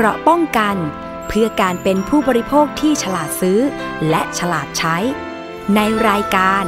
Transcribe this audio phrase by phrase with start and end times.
[0.00, 0.76] เกราะป้องกัน
[1.28, 3.60] เพื่อการเป็นผู้บริโภคที่ฉลาดซื้อ
[4.08, 4.96] และฉลาดใช้
[5.74, 6.64] ในรายการ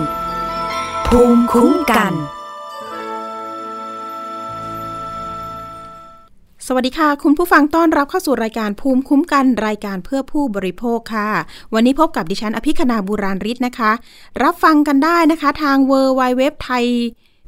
[1.06, 2.12] ภูมิคุ้มกัน
[6.66, 11.28] สวัสดีค่ะ คุณผู้ฟังต้อนรับเข้าสู่รายการภูมิคุ้มกันรายการเพื่อผู้บริโภคค่ะ
[11.74, 13.92] วันนี้พบกับดิฉันอภิคณาบุราริศนะคะ
[14.42, 16.84] รับฟังกันได้นะคะ ทาง w w w ไทย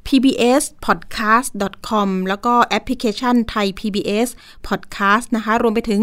[0.09, 4.29] pbspodcast.com แล้วก็แอปพลิเคชันไทย PBS
[4.69, 6.01] Podcast นะคะ รวมไปถึง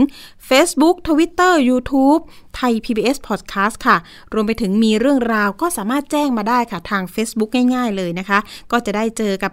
[0.50, 2.22] Facebook Twitter YouTube
[2.56, 3.98] ไทย PBS Podcast ค่ะ
[4.34, 8.40] รวมไปถึงมีเรื่องราวก็สามารถแจ้งมาได้ค่ะทาง Facebook ง่ายๆเลยนะคะ
[8.72, 9.52] ก็จะได้เจอกับ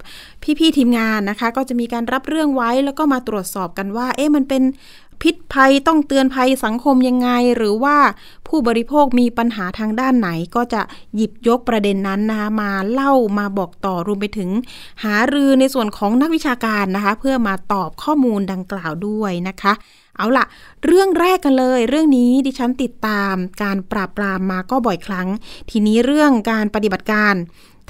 [0.58, 4.62] พี่ๆทีมงานนะคะ ก็จะมีการรับเรื่องไว้แล้วก็มาตรวจสอบกันว่า เอ๊ะมันเป็น
[5.22, 7.96] พิษภัยต้องเตือนภัยสังคมยังไง หรือว่า
[8.46, 10.82] ผู้บริโภคมีปัญหาทางด้านไหนก็จะ
[11.16, 14.50] หยิบยกประเด็นนั้นนะคะมาเล่ามาบอกต่อรวมไปถึง
[15.04, 19.72] หารือในส่วนของนักวิชาการนะคะ เพื่อมาตอบข้อมูลดังกล่าวด้วยนะคะ
[20.16, 20.44] เอาล่ะ
[20.84, 25.28] เรื่องแรกกันเลย เรื่องนี้ดิฉันติดตามการปราบปรามมาก็บ่อยครั้ง
[25.70, 27.34] ทีนี้เรื่องการปฏิบัติการ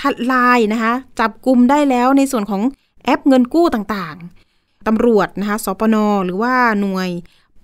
[0.00, 2.62] ทัดลายนะคะ จับกลุ่มได้แล้วในส่วนของ
[3.04, 4.45] แอปเงินกู้ต่างๆ
[4.86, 7.10] ตำรวจนะคะสปนหรือว่าหน่วย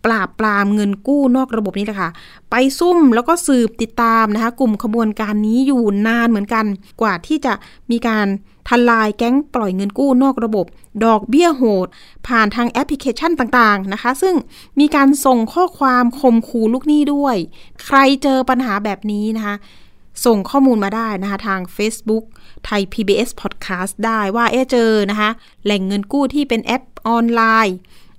[0.04, 2.10] ปราบปรามเงินกู้นอกระบบนี้แหละค่ะ
[2.50, 6.64] ไปซุ่มแล้วก็สืบติดตามนะคะ กลุ่มขบวนการนี้อยู่นานเหมือนกัน
[7.00, 7.52] กว่าที่จะ
[7.90, 8.26] มีการ
[8.68, 10.66] ทลายแก๊งปล่อยเงินกู้นอกระบบ
[11.04, 11.88] ดอกเบี้ยโหด
[12.26, 14.34] ผ่านทางแอปพลิเคชันต่างๆนะคะ ซึ่ง
[14.80, 17.36] มีการส่งข้อความข่มขู่ลูกหนี้ด้วย
[17.84, 19.54] ใครเจอปัญหาแบบนี้นะคะ
[20.24, 22.24] ส่งข้อมูลมาได้นะคะ ทาง Facebook
[22.64, 25.30] ไทย PBS Podcast ได้ว่าเอ๊เจอนะคะ
[25.64, 27.76] แหล่งเงินกู้ที่เป็นแอปออนไลน์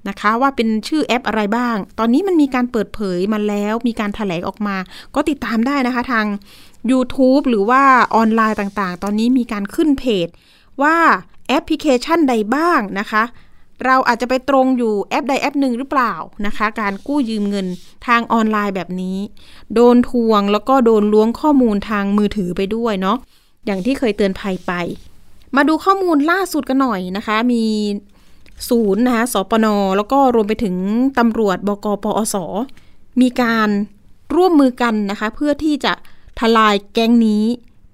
[0.09, 4.77] นะคะ ว่าเป็นชื่อแอปอะไรบ้าง ตอนนี้มันมีการเปิดเผยมาแล้วมีการถแถลงออกมา
[5.16, 6.25] ก็ติดตามได้นะคะทาง
[6.91, 7.81] YouTube หรือว่า
[8.16, 10.27] ออนไลน์ต่างๆ ตอนนี้มีการขึ้นเพจ
[10.81, 10.95] ว่า
[11.47, 13.23] แอปพลิเคชันใดบ้างนะคะ
[13.86, 16.14] เราอาจจะไปตรงอยู่แอปใดแอปหนึ่งหรือเปล่า
[16.46, 17.68] นะคะ การกู้ยืมเงิน
[18.08, 19.18] ทางออนไลน์แบบนี้
[19.74, 23.17] โดนทวงแล้วก็โดนล้วงข้อมูลทางมือถือไปด้วยเนาะ
[23.66, 24.72] อย่างที่เคยเตือนภัยไป
[25.56, 27.66] มาดูข้อมูลล่าสุดกันหน่อยนะคะ มี
[28.70, 29.67] ศูนย์นะคะสปน
[29.98, 30.76] แล้วก็รวมไปถึง
[31.20, 32.36] ตำรวจบกปอส
[33.22, 33.70] มีการ
[34.36, 35.94] ร่วมมือกันนะคะ เพื่อที่จะ
[36.39, 37.45] ทลายแก๊งนี้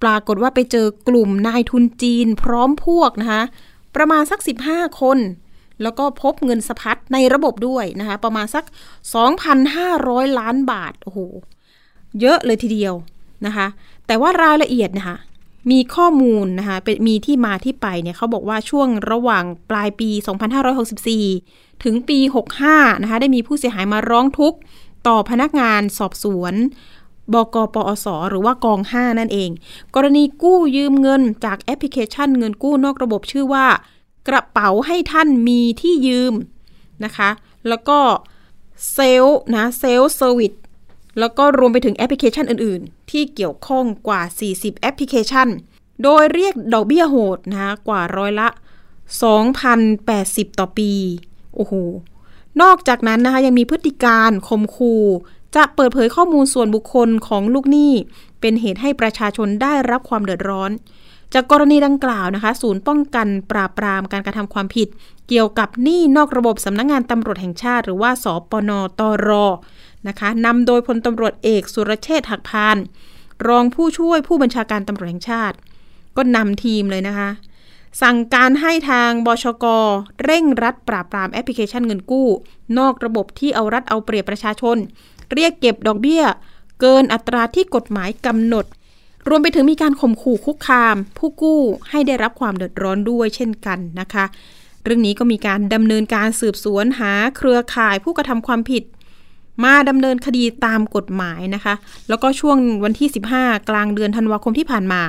[0.04, 3.44] ปรากฏว่าไปเจอกลุ่มนายทุนจีนพร้อมพวกนะคะ
[3.96, 4.40] ประมาณสัก
[4.70, 5.18] 15 คน
[5.84, 8.64] แล้วก็พบเงินสะพัดในระบบด้วยนะคะ ประมาณสัก
[9.52, 11.20] 2,500 ล้านบาท โอ้โห
[12.22, 12.94] เยอะเลยทีเดียว
[13.46, 13.68] นะคะ
[14.08, 15.18] แต่ว่ารายละเอียดนะคะ
[15.72, 20.10] มีข้อมูลนะคะเป็นมีที่มาที่ไปเนี่ยเขาบอกว่าช่วงระหว่างปลายปี
[21.22, 22.20] 2564 ถึงปี
[22.62, 24.58] 65 นะคะ ได้มีผู้เสียหายมาร้องทุกข์
[25.08, 26.54] ต่อพนักงานสอบสวน
[27.34, 28.08] บก.ปอศ.
[28.30, 29.50] หรือว่ากอง 5 นั่นเอง
[29.96, 33.66] กรณีกู้ยืมเงินจากแอปพลิเคชันเงินกู้นอกระบบชื่อว่า
[34.28, 36.34] กระเป๋าให้ท่านมีที่ยืม
[37.04, 37.30] นะคะ
[37.68, 38.00] แล้วก็
[38.94, 39.26] เซล
[39.56, 40.54] นะเซลเซอร์วิส
[41.20, 44.22] แล้วก็รวมไปถึงแอปพลิเคชันอื่น ๆ ที่เกี่ยวข้องกว่า
[44.52, 45.48] 40 แอปพลิเคชัน
[46.04, 48.48] โดยเรียกดอกเบี้ยโหดนะคะกว่าร้อยละ
[49.34, 50.92] 2,080 ต่อปี
[51.56, 51.74] โอ้โห
[52.62, 55.06] นอกจากนั้นนะคะยังมีพฤติการข่มขู่
[55.56, 57.94] จะเปิดเผยข้อมูลส่วนบุคคลของลูกหนี้
[58.42, 60.72] เป็นเหตุให้ประชาชนได้รับความเดือดร้อน
[61.34, 64.88] จากกรณีดังกล่าวนะคะ ศูนย์ป้องกันปราบปรามการกระทำความผิด
[65.28, 69.30] เกี่ยวกับหนี้นอกระบบสำนักงงานตำรวจแห่งชาติ หรือว่าสปนตร
[70.08, 72.78] นะคะนำโดยพลตำรวจเอกสุรเชษฐ์หักพาน
[73.48, 75.58] รองผู้ช่วยผู้บัญชาการตำรวจแห่งชาติ
[76.18, 77.30] ก็นำทีมเลยนะคะ
[78.02, 79.66] สั่งการให้ทางบชก
[80.24, 82.28] เร่งรัดปราบปรามแอปพลิเคชันเงินกู้
[82.78, 84.78] นอกระบบที่เอารัดเอาเปรียบประชาชน
[85.34, 86.24] เรียกเก็บดอกเบี้ย
[86.82, 88.66] เกินอัตราที่กฎหมายกำหนด
[89.30, 94.26] รวมไปถึงมีการข่มขู่คุกคาม ผู้กู้ให้ได้รับความเดือดร้อนด้วยเช่นกันนะคะ
[94.84, 98.84] เรื่องนี้ก็มีการดำเนินการสืบสวนหาเครือข่ายผู้กระทำความผิด
[99.64, 101.74] มาดำเนินคดีตามกฎหมายนะคะ
[102.10, 105.02] แล้วก็ช่วงวันที่ 15 กลางเดือนธันวาคมที่ผ่านมา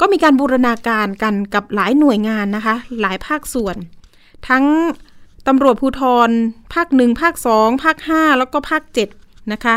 [0.00, 3.76] ก็มีการบูรณาการกันกับหลายหน่วยงานนะคะ หลายภาคส่วน
[4.48, 4.64] ทั้ง
[5.46, 6.30] ตำรวจภูทร
[6.74, 9.08] ภาคหนึ่งภาคสองภาคห้าแล้วก็ภาคเจ็ด
[9.52, 9.76] นะคะ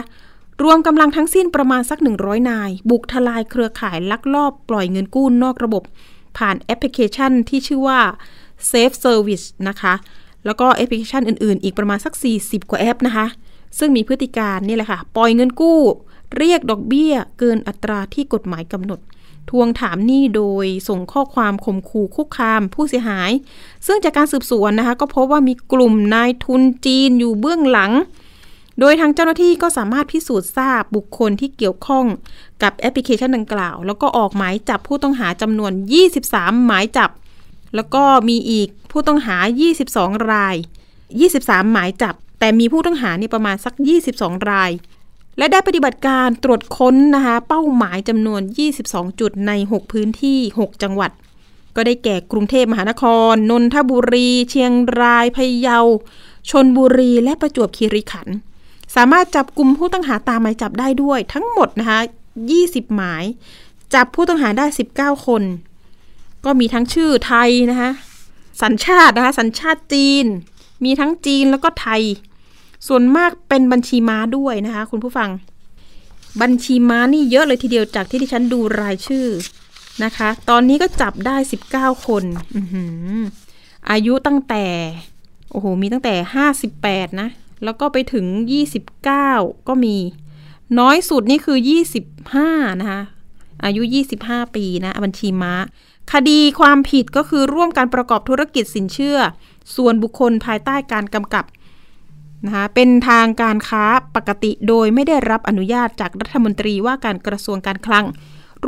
[0.63, 5.83] รวมกำลังทั้งสิ้นประมาณสัก 100 นาย บุกทลายเครือข่ายลักลอบปล่อยเงินกู้นอกระบบ
[6.37, 7.99] ผ่านแอปพลิเคชันที่ชื่อว่า
[8.71, 9.93] Safe Service นะคะ
[10.45, 13.25] แล้วก็แอปพลิเคชันอื่นๆ อีกประมาณสัก 40 กว่าแอปนะคะ
[13.79, 15.79] ซึ่งมีพฤติการนี่แหละค่ะ ปล่อยเงินกู้
[16.37, 18.99] เรียกดอกเบี้ย เกินอัตราที่กฎหมายกำหนด
[19.49, 23.31] ทวงถามหนี้โดยส่งข้อความข่มขู่คุกคาม ผู้เสียหาย
[23.87, 27.91] ซึ่งจากการสืบสวนนะคะ ก็พบว่ามีกลุ่มนายทุนจีนอยู่เบื้องหลัง
[28.83, 32.06] โดยทางเจ้าหน้าที่ก็สามารถพิสูจน์ทราบบุคคลที่เกี่ยวข้อง
[32.63, 35.72] กับแอปพลิเคชันดังกล่าว แล้วก็ออกหมายจับผู้ต้องหาจำนวน
[36.19, 37.10] 23 หมายจับ
[37.75, 39.38] แล้วก็มีอีกผู้ต้องหา
[39.83, 40.56] 22 ราย
[41.13, 43.74] 23 หมายจับ แต่มีผู้ต้องหาเนี่ยประมาณสัก
[44.13, 44.72] 22 ราย
[45.38, 48.42] และได้ปฏิบัติการตรวจค้นนะคะเป้าหมายจำนวน
[48.81, 51.12] 22 จุดใน 6 พื้นที่ 6 จังหวัด
[51.75, 55.80] ก็ได้แก่กรุงเทพมหานคร นนทบุรี เชียงรายพะเยา
[56.50, 58.38] ชนบุรีและประจวบคีรีขันธ์
[58.95, 61.99] สามารถจับกลุ่มผู้ต้องหาตามหมายจับได้ด้วย ทั้งหมดนะคะ
[62.47, 63.23] 20 หมาย
[63.93, 64.65] จับผู้ต้องหาได้
[64.97, 65.43] 19 คน
[66.45, 67.91] ก็มีทั้งชื่อไทยนะคะ
[68.61, 70.25] สัญชาตินะคะสัญชาติจีน
[70.83, 72.01] มีทั้งจีนแล้วก็ไทย
[72.88, 75.29] ส่วนมากเป็นบัญชีม้าด้วยนะคะคุณผู้ฟัง
[76.41, 79.25] บัญชีม้านี่เยอะเลยทีเดียวจากที่ดิฉันดูรายชื่อ
[80.03, 81.35] นะคะ ตอนนี้ก็จับได้
[81.73, 82.23] 19 คน
[82.55, 82.57] อ
[83.91, 84.65] อายุตั้งแต่
[85.51, 86.13] โอ้โห มีตั้งแต่
[86.67, 87.29] 58 นะ
[87.63, 88.25] แล้วก็ไปถึง
[89.01, 89.95] 29 ก็มี
[90.79, 91.57] น้อยสุดนี่คือ
[92.19, 93.01] 25 นะคะ
[93.65, 93.81] อายุ
[94.17, 95.53] 25 ปีนะ บัญชีม้า
[96.13, 99.17] คดีความผิดก็คือร่วมการประกอบธุรกิจสินเชื่อ
[99.75, 101.45] ส่วนบุคคลภายใต้การกำกับ
[102.45, 103.83] นะคะเป็นทางการค้า
[104.15, 108.05] ปกติโดยไม่ได้รับอนุญาตจากรัฐมนตรีว่าการกระทรวงการคลัง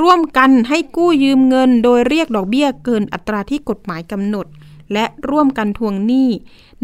[0.02, 4.46] ร่วมกันให้กู้ยืมเงิน โดยเรียกดอกเบี้ยเกินอัตราที่กฎหมายกำหนด
[4.94, 6.30] และร่วมกันทวงหนี้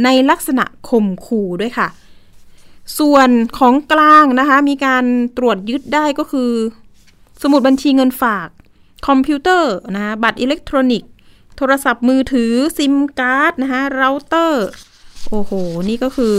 [0.03, 1.87] ในลักษณะข่มขู่ด้วยค่ะ
[2.99, 5.05] ส่วนของกลางนะคะ มีการ
[5.37, 6.51] ตรวจยึดได้ก็คือ
[7.41, 8.47] สมุดบัญชีเงินฝาก
[9.07, 11.09] คอมพิวเตอร์นะคะบัตรอิเล็กทรอนิกส์
[11.57, 14.67] โทรศัพท์มือถือซิมการ์ดนะคะเราเตอร์
[15.29, 15.51] โอ้โห
[15.89, 16.35] นี่ก็คือ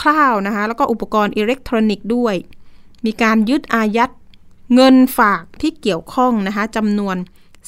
[0.00, 2.34] คร่าวๆนะคะ แล้วก็อุปกรณ์อิเล็กทรอนิกส์ด้วย
[3.06, 4.10] มีการยึดอายัด
[4.74, 7.16] เงินฝากที่เกี่ยวข้องนะคะจำนวน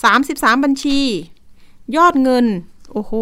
[0.07, 1.01] 33 บัญชี
[1.97, 2.47] ยอดเงิน
[2.95, 3.15] โอ้โห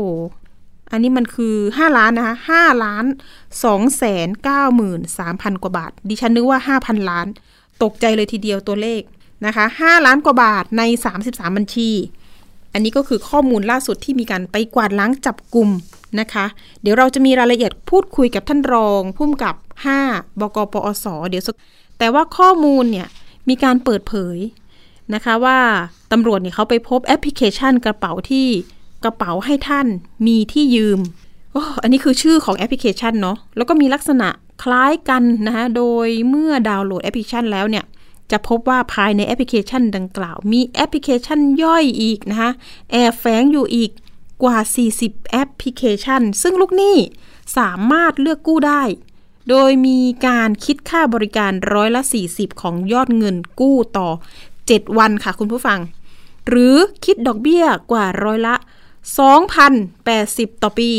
[0.91, 3.05] อันนี้มันคือ5ล้านนะคะ5ล้าน
[3.51, 5.01] 2แสน9หมื่น
[5.33, 7.27] 3,000กว่าบาท ดิฉันนึกว่า5,000ล้าน
[7.83, 9.03] ตกใจเลยทีเดียวตัวเลข
[9.47, 10.83] นะคะ5ล้านกว่าบาทใน
[11.21, 11.91] 33บัญชี
[12.73, 15.69] อันนี้ก็คือข้อมูลล่าสุดที่มีการไปกวาดล้างจับกลุ่ม
[16.21, 16.47] นะคะ
[16.83, 19.57] เดี๋ยวเราจะมีรายละเอียดพูดคุยกับท่านรองพุ่มกับ
[19.99, 21.43] 5 บกปอสเดี๋ยว
[21.99, 23.09] แต่ว่าข้อมูลเนี่ย
[23.49, 24.39] มีการเปิดเผย
[25.15, 25.59] นะคะว่า
[26.13, 28.47] ตำรวจเนี่ยเขาไปพบแอปพลิเคชันกระเป๋าที่
[29.05, 29.87] กระเป๋าให้ท่าน
[30.27, 31.01] มีที่ยืม
[31.55, 34.29] อ้อันนี้คือชื่อของแอปพลิเคชันเนาะแล้วก็มีลักษณะ
[34.63, 37.85] คล้ายกันนะคะโดยเมื่อดาวน์โหลดแอปพลิเคชันแล้วเนี่ย
[38.31, 42.51] จะพบว่าภายในแอปพลิเคชันดังกล่าว มีแอปพลิเคชันย่อยอีกนะคะ
[42.91, 43.91] แอบแฝงอยู่อีก
[44.43, 44.59] กว่า
[44.95, 46.97] 40 แอปพลิเคชัน ซึ่งลูกหนี้
[47.59, 48.83] สามารถเลือกกู้ได้
[49.51, 52.03] โดยมีการคิดค่าบริการร้อยละ
[52.33, 54.09] 40 ของยอดเงินกู้ต่อ
[54.53, 55.79] 7 วันค่ะคุณผู้ฟัง
[56.49, 58.55] หรือคิดดอกเบี้ยกว่าร้อยละ
[59.09, 60.91] 2,080 ต่อปี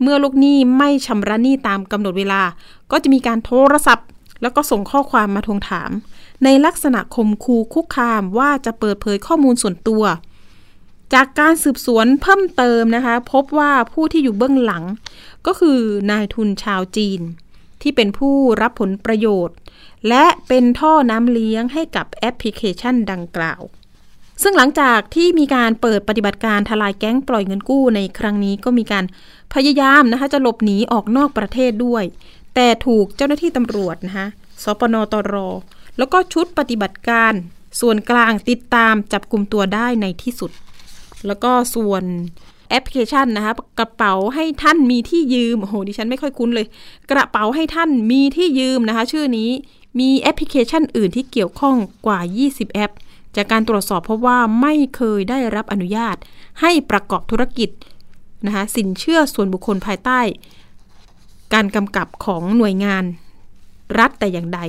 [0.00, 2.42] เมื่อลูกหนี้ไม่ชำระหนี้ตามกำหนดเวลา
[2.90, 4.08] ก็จะมีการโทรศัพท์
[4.42, 5.90] แล้วก็ส่งข้อความมาทวงถาม
[6.44, 10.04] ในลักษณะข่มขู่คุกคามว่าจะเปิดเผยข้อมูลส่วนตัว
[11.14, 14.84] จากการสืบสวนเพิ่มเติมนะคะ พบว่าผู้ที่อยู่เบื้องหลัง
[15.46, 15.80] ก็คือ
[16.10, 17.20] นายทุนชาวจีน
[17.82, 19.56] ที่เป็นผู้รับผลประโยชน์
[20.08, 23.62] และเป็นท่อน้ำเลี้ยงให้กับแอปพลิเคชันดังกล่าว
[24.42, 29.04] ซึ่งหลังจากที่มีการเปิดปฏิบัติการทลายแก๊งปล่อยเงินกู้ในครั้งนี้ก็มีการ
[29.54, 32.04] พยายามนะคะจะหลบหนีออกนอกประเทศด้วย
[32.54, 34.26] แต่ถูกเจ้าหน้าที่ตำรวจนะคะ
[34.62, 35.34] สปนตร
[35.98, 37.32] แล้วก็ชุดปฏิบัติการ
[37.80, 40.50] ส่วนกลางติดตามจับกลุ่มตัวได้ในที่สุด
[41.26, 42.04] แล้วก็ส่วน
[42.70, 46.66] แอปพลิเคชันนะคะกระเป๋าให้ท่านมีที่ยืมโอ้โหดิฉันไม่ค่อยคุ้นเลย
[47.10, 49.50] กระเป๋าให้ท่านมีที่ยืมนะคะ ชื่อนี้
[50.00, 52.92] มีแอปพลิเคชันอื่นที่เกี่ยวข้องกว่า 20 แอป
[53.36, 56.16] จากการตรวจสอบพบว่าไม่เคยได้รับอนุญาต
[56.60, 57.70] ให้ประกอบธุรกิจ
[58.46, 60.20] นะคะสินเชื่อส่วนบุคคลภายใต้
[61.54, 63.04] การกำกับของหน่วยงาน
[63.98, 64.60] รัฐแต่อย่างใด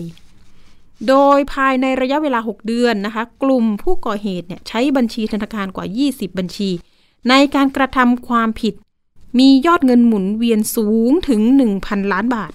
[1.07, 6.69] โดยภายในระยะเวลา 6 เดือนนะคะ กลุ่มผู้ก่อเหตุเนี่ยใช้บัญชีธนาคารกว่า 20 บัญชี
[7.29, 8.73] ในการกระทำความผิด
[9.39, 11.41] มียอดเงินหมุนเวียนสูงถึง
[11.77, 12.53] 1,000 ล้านบาท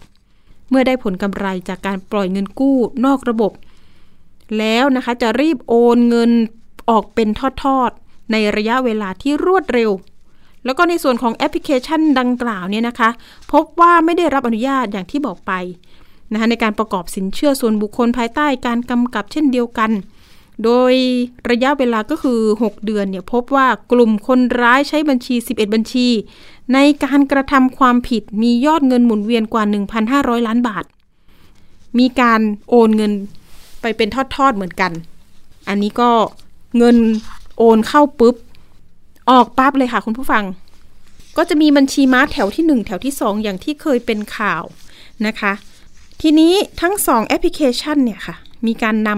[0.69, 3.53] เมื่อได้ผลกำไรจากการปล่อยเงินกู้นอกระบบ
[4.59, 6.31] แล้วนะคะจะรีบโอนเงิน
[6.91, 7.29] ออกเป็น
[7.63, 9.91] ทอดๆ ในระยะเวลาที่รวดเร็ว
[10.65, 13.11] แล้วก็ในส่วนของแอปพลิเคชันดังกล่าวเนี่ยนะคะ
[13.53, 15.53] พบว่าไม่ได้รับอนุญาตอย่างที่บอกไป
[16.33, 19.91] นะคะในการประกอบสินเชื่อส่วนบุคคลภายใต้การกำกับเช่นเดียวกัน
[20.65, 20.95] โดย
[21.51, 26.09] ระยะเวลาก็คือ 6 เดือนเนี่ยพบว่ากลุ่มคนร้ายใช้บัญชี 11 บัญชี
[26.75, 29.65] ในการกระทำความผิดมียอดเงินหมุนเวียนกว่า
[30.07, 30.85] 1,500 ล้านบาท
[31.99, 32.41] มีการ
[32.71, 33.13] โอนเงิน
[33.81, 34.93] ไปเป็นทอดๆเหมือนกัน
[35.69, 36.11] อันนี้ก็
[36.79, 36.97] เงิน
[37.59, 38.35] โอนเข้าปุ๊บ
[39.31, 40.45] ออกปั๊บเลยค่ะคุณผู้ฟัง
[41.37, 44.63] ก็จะมีบัญชีม้าแถวที่ 1 แถวที่ 2 อย่างที่เคยเป็นข่าว
[45.27, 45.53] นะคะ
[46.23, 49.11] ทีนี้ทั้ง 2 แอปพลิเคชันเนี่ยค่ะ มีการน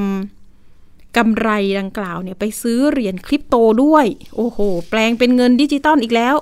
[0.54, 4.58] ำกำไรดังกล่าวเนี่ยไปซื้อเหรียญคริปโตด้วย โอ้โห
[4.90, 6.36] แปลงเป็นเงินดิจิตอลอีกแล้ว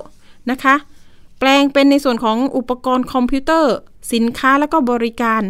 [0.51, 0.75] นะคะ
[1.39, 3.73] แปลงเป็นในส่วนของอุปกรณ์คอมพิวเตอร์
[4.13, 5.43] สินค้าและก็บริการ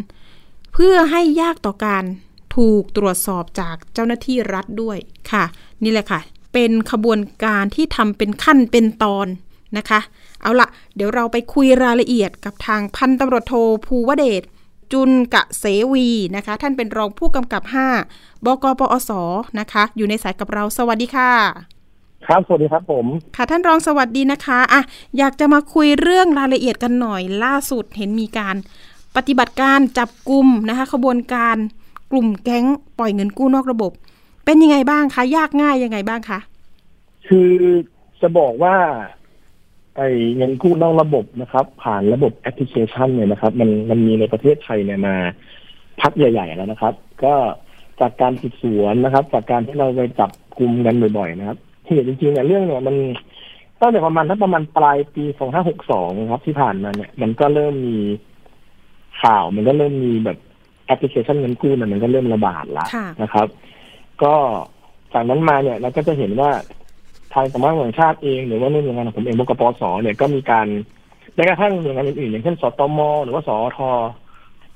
[0.73, 2.03] เพื่อให้ยากต่อการ
[2.55, 4.97] ถูกตรวจสอบจากเจ้าหน้าที่รัฐด้วย
[5.31, 5.43] ค่ะ
[5.83, 6.19] นี่แหละค่ะ
[6.53, 9.27] เป็นขบวนการที่ทำเป็นขั้นเป็นตอน
[9.77, 9.99] นะคะ
[10.41, 13.53] เอาละเดี๋ยวเราไปคุยรายละเอียดกับทางพันตำรวจโท
[13.85, 14.43] ภูวเดช
[14.91, 17.63] จุนกะเสวีนะคะ ท่านเป็นรองผู้กำกับ
[18.03, 19.11] 5 บกปอส
[19.59, 21.31] นะคะ อยู่ในสายกับเราสวัสดีค่ะ
[22.27, 23.05] ครับสวัสดีครับผม
[23.35, 24.81] ค่ะท่านรองสวัสดีนะคะอะ
[25.17, 28.55] อยากจะมาคุยเรื่องรายละเอียดกันหน่อยล่าสุดเห็นมีการ
[29.15, 31.57] ปฏิบัติการจับกลุ่มนะคะ ขบวนการ
[32.11, 32.65] กลุ่มแก๊ง
[32.99, 33.91] ปล่อยเงินกู้นอกระบบ
[34.45, 36.39] เป็นยังไงบ้างคะยากง่ายยังไงบ้างคะ
[37.27, 37.49] คือ
[38.21, 38.75] จะบอกว่า
[39.97, 45.15] ไอ้เงินกู้นอกระบบนะครับ ผ่านระบบแอปพลิเคชันเนี่ยนะครับ มันมันมีในประเทศไทยเนี่ยมา
[46.01, 47.33] พักใหญ่ ๆ แล้วนะครับ ก็
[47.99, 52.95] จากการสืบสวนนะครับ จากการที่เราไปจับกลุ่มกันบ่อยๆนะครับที่จริงๆเนี่ยเรื่องเนี่ยมัน
[53.81, 57.97] ตั้งแต่ประมาณถ้าประมาณปลายปีสองห้าหกสองครับ ที่ผ่านมาเนี่ย มันก็เริ่มมี
[59.21, 60.37] ข่าวมันก็เริ่มมีแบบ
[60.91, 63.47] แอปพลิเคชันเงินกู้เนี่ยมันก็เริ่มระบาดแล้วค่ะนะครับ
[64.23, 64.33] ก็
[65.13, 66.51] จากนั้นมาเนี่ยเราก็จะเห็นว่า
[67.33, 70.67] ทางสำนักงานแห่งชาติเองหรือว่าหน่วยงานของผมเองบก.ปอศ.เนี่ยก็มีการ
[71.35, 73.79] แม้กระทั่งหน่วยงานอื่นๆอย่างเช่นสตมหรือว่าสอท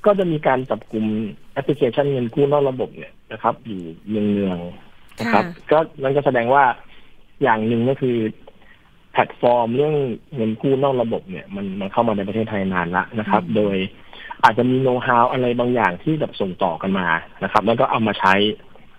[0.06, 1.06] ก็จะมีการจับกลุ่ม
[1.54, 6.64] แอปพลิเคชันเงินกู้นอกระบบเนี่ยนะครับ อยู่เนืองๆนะครับ ก็นั่นก็แสดงว่า
[7.44, 8.18] อย่างหนึ่งก็คือ
[9.16, 9.96] แพลตฟอร์มเรื่อง
[10.36, 13.76] เงินกู้นอกระบบเนี่ยมันมันเข้ามาในประเทศไทยนานละนะครับ โดย
[14.44, 17.08] อาจจะมีโน้ตฮาวอะไรบางอย่างที่แบบส่งต่อกันมา
[17.44, 18.34] นะครับ แล้วก็เอามาใช้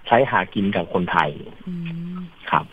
[0.06, 1.30] ใช้หากินกับคนไทย
[1.66, 1.72] อื
[2.16, 2.18] ม
[2.50, 2.64] ครับ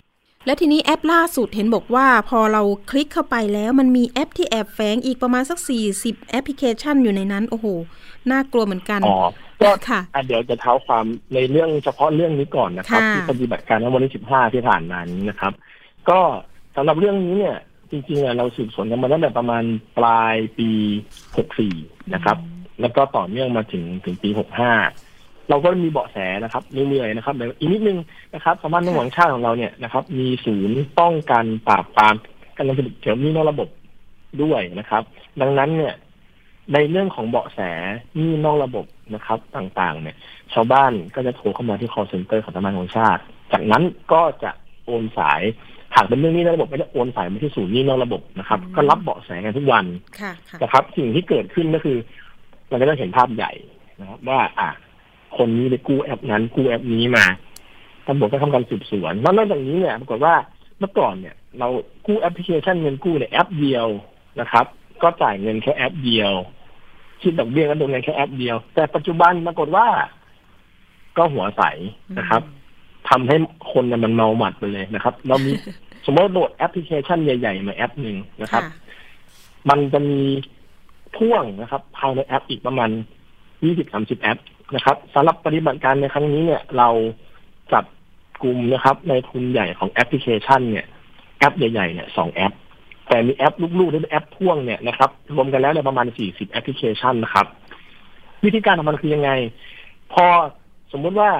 [0.46, 5.60] แล้วทีนี้แอปล่าสุดเห็นบอกว่า พอเราคลิกเข้าไปแล้วมันมีแอปที่แอบแฝงอีกประมาณสัก
[5.96, 7.68] 40แอปพลิเคชันอยู่ในนั้น โอ้โห
[8.32, 9.18] น่ากลัวเหมือนกันอ๋อ
[9.62, 15.54] ก็ค่ะอะเดี๋ยวจะเท้าความในเรื่องเฉพาะเรื่องนี้ก่อนนะครับค่ะที่ปฏิบัติการในวันที่15ที่ผ่านมานี้นะครับ
[16.10, 16.20] ก็
[16.76, 17.56] สำหรับเรื่องนี้เนี่ย
[17.92, 19.64] จริงๆอะเราสืบสวนกันมาตั้งแต่ประมาณ
[19.98, 20.70] ปลายปี
[21.42, 22.38] 64นะครับ
[22.82, 24.30] แล้วก็ต่อเนื่องมาถึงถึงปี
[24.90, 27.98] 65เราก็มีเบาะแสนะครับเรื่อยๆนะครับเดี๋ยวอีกนิดนึง
[28.34, 32.16] นะครับสำนักงานตำรวจแห่งชาติของเราเนี่ยนะครับ มีศูนย์ป้องกันปราบปราม
[32.56, 33.70] การทุจริตเกี่ยวกับหนี้นอกระบบ
[34.44, 35.04] ด้วยนะครับ
[35.42, 35.94] ดังนั้นเนี่ย
[36.74, 37.60] ในเรื่องของเบาะแส
[38.16, 40.16] หนี้นอกระบบนะครับ ต่างๆ เนี่ย
[40.54, 44.52] ชาวบ้านก็จะโทรเข้ามาที่ call center ของสำนักงานตำรวจแห่งชาติ จากนั้นก็จะ
[44.86, 45.42] โอนสาย
[45.96, 49.86] หากเป็นเรื่องหนี้นอกระบบก็จะโอนสายมาที่ศูนย์หนี้นอกระบบนะครับอืมก็รับเบาะแสกันทุกวัน
[50.20, 51.98] ค่ะค่ะนะครับสิ่งที่เกิดขึ้นก็คือ
[52.70, 53.52] เราจะได้เห็นภาพใหญ่
[54.00, 54.70] นะครับ ว่า อะ
[55.38, 57.26] คนนี้ไปกู้แอปนั้นกู้แอปนี้มา
[58.08, 60.36] ตำรวจก็ทำการสืบสวนแล้วนอกจากนี้เนี่ยปรากฏว่า
[60.80, 61.68] เมื่อก่อนเนี่ย เรา
[62.06, 63.88] กู้แอปพลิเคชันเงินกู้เนี่ยแอปเดียว
[64.42, 64.66] นะครับ
[65.02, 66.32] ก็จ่ายเงินแค่แอปเดียว
[67.22, 69.88] คิดดอกเบี้ยก็โดนเงินแค่แอปเดียว แต่ปัจจุบันปรากฏว่า
[71.18, 71.64] ก็หัวใส
[72.20, 72.42] นะครับ
[73.10, 73.36] ทำให้
[73.72, 75.52] คนเนี่ยมันเมาหมัดไปเลยนะครับ เรามี
[76.06, 78.72] สมมติว่าโหลดแอปพลิเคชันใหญ่ๆมาแอปหนึ่งนะครับค่ะ
[79.70, 80.22] มันจะมี
[81.16, 82.90] พ่วงนะครับ ภายในแอปอีกประมาณ
[83.60, 84.40] 20-30แอป
[84.76, 86.90] นะครับสำหรับปฏิบัติการในครั้งนี้เนี่ย เรา
[87.74, 87.84] จับ
[88.44, 90.86] กลุ่มนะครับ นายทุนใหญ่ของแอปพลิเคชัน เนี่ย
[91.40, 92.54] แอปใหญ่ๆเนี่ยสองแอป
[93.08, 97.46] แต่มีแอปลูกๆที่เป็นแอปพ่วงเนี่ยนะครับรวมกันแล้วเนี่ยประมาณ40แอปพลิเคชันนะครับ
[98.44, 99.32] วิธีการของมันคือยังไง
[100.14, 100.26] พอ
[100.92, 101.32] สมมุติว่า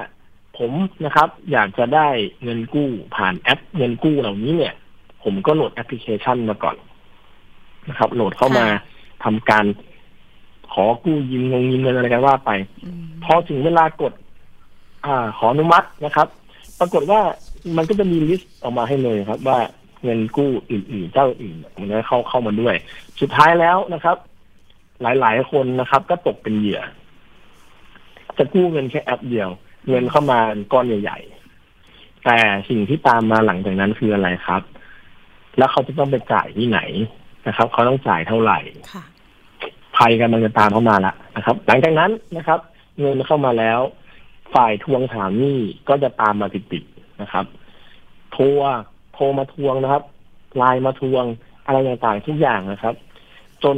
[0.58, 0.72] ผม
[1.04, 2.08] นะครับ อยากจะได้
[2.42, 4.74] เงินกู้ผ่านแอป เงินกู้เหล่านี้เนี่ย
[5.22, 6.76] ผมก็โหลดแอปพลิเคชันมาก่อน
[7.88, 8.66] นะครับ โหลดเข้ามา
[9.24, 9.64] ทำการ
[10.72, 12.50] ขอกู้ยืมเงินยืมเงินอะไรกันว่าไป
[12.84, 14.12] อืมพอถึงเวลากด
[15.04, 16.26] อ่า ขออนุมัตินะครับ
[16.78, 17.20] ปรากฏว่า
[17.76, 19.58] มันก็จะมี list ออกมาให้เลยครับ ว่า
[20.04, 22.74] เงินกู้อื่นๆเจ้าอื่นมันจะเข้าเข้ามาด้วย
[23.20, 24.16] สุดท้ายแล้วนะครับ
[25.02, 26.80] หลายๆคนนะครับ ก็ตกเป็นเหยื่อ
[28.38, 29.48] จะกู้เงินแค่แอปเดียว
[29.88, 30.38] เงินเข้ามา
[30.72, 32.38] ก้อนใหญ่ๆ แต่
[32.68, 34.62] สิ่งที่ตามมาหลังจากนั้นคืออะไรครับ
[35.58, 36.80] แล้วเขาจะต้องไปจ่ายที่ไหน
[37.48, 38.58] นะครับ เขาต้องจ่ายเท่าไหร่
[38.92, 39.04] ค่ะ
[39.96, 42.60] ภัยกำลังจะตามเข้ามาละนะครับ หลังจากนั้นนะครับ
[43.00, 43.80] เงินเข้ามาแล้ว
[44.54, 47.44] ฝ่ายทวงถามหนี้ก็จะตามมาติดๆนะครับ
[48.32, 48.44] โทร
[49.14, 50.02] โทรมาทวงนะครับ
[50.56, 51.24] ไลน์มาทวง
[51.66, 52.94] อะไรต่างๆทุกอย่างนะครับ
[53.64, 53.76] จน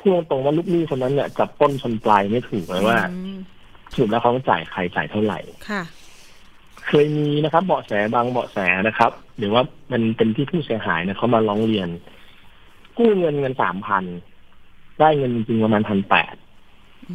[0.00, 3.38] พูดตรงๆว่าลูกหนี้คนนั้นเนี่ยจับต้นชนปลายไม่ถูกเลยว่าอืม
[3.94, 5.38] สรุดแล้วเขาต้องจ่ายใครจ่ายเท่าไหร่
[5.70, 5.82] ค่ะ
[6.86, 11.88] เคยมีนะครับ เบาะแสบางเบาะแสนะครับ หรือว่ามันเป็นที่ผู้เสียหายเนี่ยเขามาร้องเรียน
[12.98, 14.04] กู้เงินเงินสามพัน
[15.00, 16.34] ได้เงินจริงๆประมาณพันแปด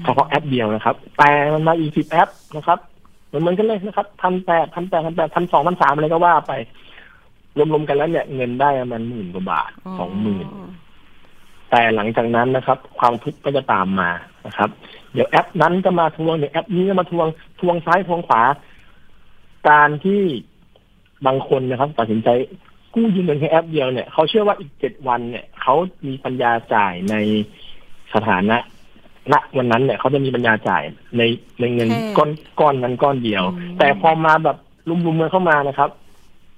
[0.03, 2.79] เฉพาะแอปเดียวนะครับ แต่มันมาอีกสิบแอปนะครับ
[3.27, 6.53] เหมือนเหมือนกันเลยนะครับพันแปดพันแปดพันแปดพันสองพันสามอะไรก็ว่าไป
[7.58, 10.48] รวมๆกันแล้วเนี่ย เงินได้ประมาณหมื่นกว่าบาทสองหมื่น
[11.75, 14.10] แต่หลังจากนั้นนะครับ ความทุกข์ก็จะตามมา
[14.48, 14.70] นะครับ
[15.13, 17.27] เดี๋ยวแอปนั้นก็มาทวงเดี๋ยวแอปนี้ก็มาทวง
[17.60, 18.41] ทวงซ้ายทวงขวา
[19.70, 20.22] การที่
[21.25, 22.29] บางคนนะครับ ตัดสินใจ
[22.94, 25.75] กู้ยืมเงินแค่แอปเดียวเนี่ยเขาเชื่อว่าอีกเจ็ดวันเนี่ยเขา
[26.08, 27.15] มีปัญญาจ่ายใน
[28.13, 28.58] สถานะ
[29.32, 30.84] ณวันนั้นเนี่ยเขาจะมีปัญญาจ่าย
[31.17, 31.22] ใน
[31.60, 32.29] ในเงินแค่ก้อน
[32.60, 34.58] ก้อนนั้นก้อนเดียวอืมแต่พอมาแบบ
[34.89, 35.89] รุมๆเงินเข้ามานะครับ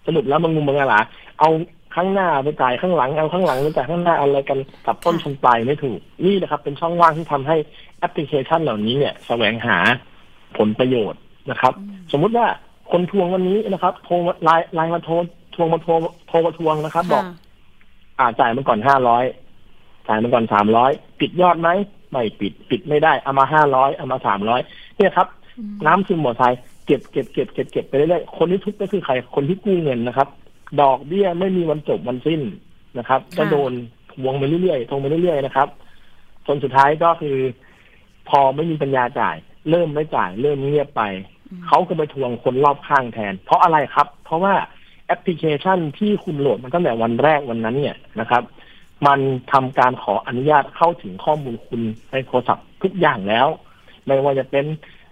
[0.05, 0.95] สรุปแล้วมันงุมมันอะไร
[1.39, 1.50] เอา
[1.97, 7.55] ข้างหน้าไปจ่ายข้างหลังเอาข้างหลังไปจ่ายข้างหน้าอะไรกันจับต้นชนปลายไม่ถูก นี่นะครับ เป็นช่องว่างที่ทำให้
[7.99, 9.77] แอปพลิเคชันเหล่านี้เนี่ยแสวงหา
[10.57, 11.19] ผลประโยชน์
[11.51, 11.73] นะครับ
[12.11, 12.47] สมมุติว่า
[12.91, 15.13] คนทวงวันนี้นะครับโทรมาไลน์ไลน์มาโทร
[15.55, 15.91] ทวงมาโทร
[16.27, 17.33] โทรมาทวงนะครับ บอกค่ะ
[18.19, 19.23] อ่าจ่ายมันก่อนห้าร้อย
[20.07, 21.69] จ่ายมันก่อนสามร้อยปิดยอดไหม
[22.11, 24.61] ไม่ปิดปิดไม่ได้เอามาห้าร้อยเอามาสามร้อย
[24.97, 25.27] เนี่ยครับ
[25.57, 26.53] อืมน้ำซึมหมดไทย
[26.85, 30.27] เก็บเก็บเก็บเก็บเก็บไปเรื่อยๆคนที่ทุกข์ก็คือใครคนที่กู้เงินนะครับ
[30.81, 32.41] ดอกเบี้ยไม่มีวันจบวันสิ้น
[32.97, 33.71] นะครับค่ะก็โดน
[34.12, 35.67] ทวงไปเรื่อยๆทวงไปเรื่อยๆนะครับ
[36.47, 37.38] จนสุดท้ายก็คือ
[38.29, 39.36] พอไม่มีปัญญาจ่าย
[39.69, 41.01] เริ่มไม่จ่าย เริ่มเงียบไป
[41.67, 44.53] เขาก็ไปทวงคนรอบข้างแทน เพราะอะไรครับ เพราะว่า
[45.07, 48.43] แอปพลิเคชันที่คุณโหลดมันตั้งแต่วันแรกวันนั้นเนี่ยนะครับ
[49.07, 49.19] มัน
[49.51, 51.81] ทำการขออนุญาตเข้าถึงข้อมูลคุณ
[52.12, 53.47] ในโทรศัพท์ทุกอย่างแล้ว
[54.05, 54.65] ไม่ว่าจะเป็น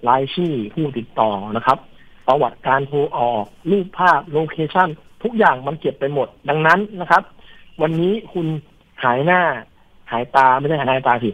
[0.08, 1.78] รายชื่อผู้ติดต่อนะครับ
[2.28, 4.90] ประวัติการโทรออกรูปภาพ location
[5.26, 7.24] ทุกอย่างมันเก็บไปหมด ดังนั้นนะครับ
[7.82, 8.48] วันนี้คุณ
[9.04, 9.42] หายหน้า
[10.12, 11.30] หายตาไม่ใช่หายหน้าหายตาสิ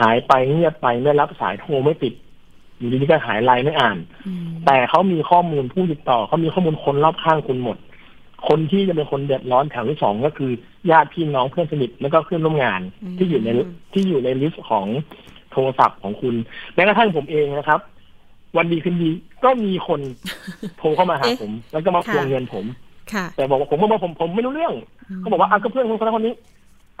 [0.00, 2.14] หายไปเงียบไปไม่รับสายโทรไม่ติด
[2.78, 7.76] อยู่ดีๆก็หายไลน์ไม่อ่านอืมแต่เขามีข้อมูลผู้ติดต่อเขามีข้อมูลคนรอบข้างคุณหมด
[8.48, 10.50] คนที่จะเป็นคนเดือดร้อนแถวที่สองก็คือ
[10.90, 12.80] ญาติพี่น้องเพื่อนสนิทแล้วก็เพื่อนร่วมงาน
[13.18, 13.48] ที่อยู่ใน
[13.92, 14.86] ที่อยู่ใน list ของ
[15.52, 16.34] โทรศัพท์ของคุณ
[16.74, 17.80] แม้กระทั่งผมเองนะครับ
[18.56, 19.10] วันดีคืนดี
[19.44, 20.00] ก็มีคน
[20.78, 22.80] โทรเข้ามาหาเอ๊ะผม แล้วก็มาทวงเงินผมค่ะ
[23.36, 24.74] แต่บอกว่าผมก็บอกผมผมไม่รู้เรื่อง
[25.18, 26.34] เขาบอกว่าอะก็เพื่อนคนนั้นคนนี้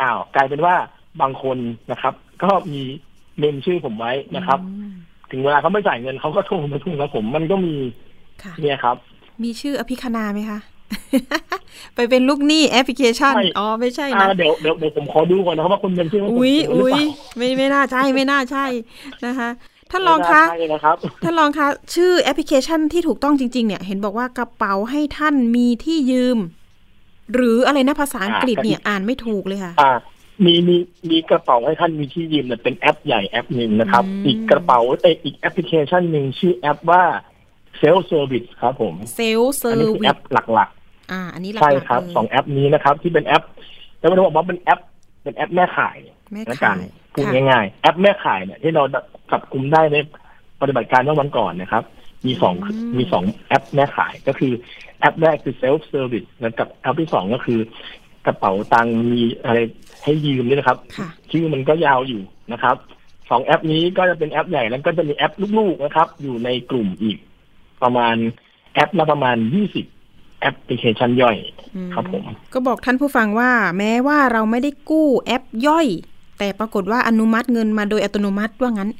[0.00, 0.74] อ้าวกลายเป็นว่า
[1.20, 1.56] บางคน
[1.90, 2.82] นะครับ ก็มี
[3.38, 4.92] เมมชื่อผมไว้นะครับอืม
[5.30, 7.74] ถึงเวลาเขาไม่จ่ายเงินเขาก็โทรมาทวงแล้วผมมันก็มี
[8.42, 8.96] ค่ะเนี่ยครับ
[9.42, 10.58] มีชื่ออภิคณาไหมคะ
[11.94, 17.04] ไปเป็นลูกหนี้แอปพลิเคชันไม่อ๋อ ไม่ใช่อ่านะเดี๋ยวเดี๋ยวเดี๋ยวผมขอดูก่อนนะครับว่าคุณเป็นชื่อว่าผมอุ๊ยหรืออุ๊เปยล่า
[17.36, 18.64] ไม่ไม่น่าใช่ไม่น่าใช่
[19.26, 19.48] นะคะ
[19.94, 26.38] ท่านรองคะไม่น่าใช่นะครับท่านรองคะ ชื่อแอปพลิเคชันที่ถูกต้องจริง ๆ เนี่ย เห็นบอกว่ากระเป๋าให้ท่านมีที่ยืม
[27.34, 29.92] หรืออะไรนะภาษาอังกฤษเนี่ยอ่านไม่ถูกเลยค่ะอ่า
[30.44, 30.76] มีมี
[31.10, 37.02] มีกระเป๋าให้ท่านมีที่ยืมเนี่ยเป็นแอปใหญ่แอปหนึ่งนะครับอืมอีกกระเป๋าเอยอีกแอปพลิเคชันหนึ่งชื่อแอปว่า
[37.78, 40.70] เซล f ์เซอร์วิสครับผมเซลล์เซออันนี้ร์คือวิแอสปหลัก
[41.12, 43.42] อ่า อันนี้หๆลักใช่ๆครับเลยสองแอปนี้นะครับ ที่เป็นแอป
[43.98, 44.80] แล้วไม่ต้องบอกว่าเป็นแอป
[45.22, 45.96] เป็นแอปแม่ขาย
[46.32, 48.82] แม่นะขากันยพูดค่ะง่ายๆ แอปแม่ขายเนี่ยที่เรา
[49.30, 49.96] จับกลุ่มได้ใน
[50.60, 51.84] ปฏิบัติการเมื่อวันก่อนนะครับ
[52.26, 54.52] มีสองอืมมีสองแอปแม่ขายก็คือ
[54.98, 57.58] แอปแรกคือ self service แล้วกับแอปที่สองก็คือ
[58.26, 59.58] กระเป๋าตังค์มีอะไร
[60.04, 62.76] ให้ยืมนี่นะครับค่ะชื่อมันก็ยาวอยู่นะครับ
[63.30, 67.18] สองแอปนี้ก็จะเป็นแอปใหญ่แล้วก็จะมีแอปลูกๆนะครับ อยู่ในกลุ่มอีก
[67.82, 68.16] ประมาณ
[68.74, 69.84] แอปละประมาณยี่สิบ
[70.40, 71.36] แอปพลิเคชันย่อย
[71.76, 75.86] อืมครับผม ก็บอกท่านผู้ฟังว่า แม้ว่าเราไม่ได้กู้แอปย่อย
[76.38, 78.90] แต่ปรากฏว่าอนุมัติเงินมาโดยอัตโนมัติว่างั้น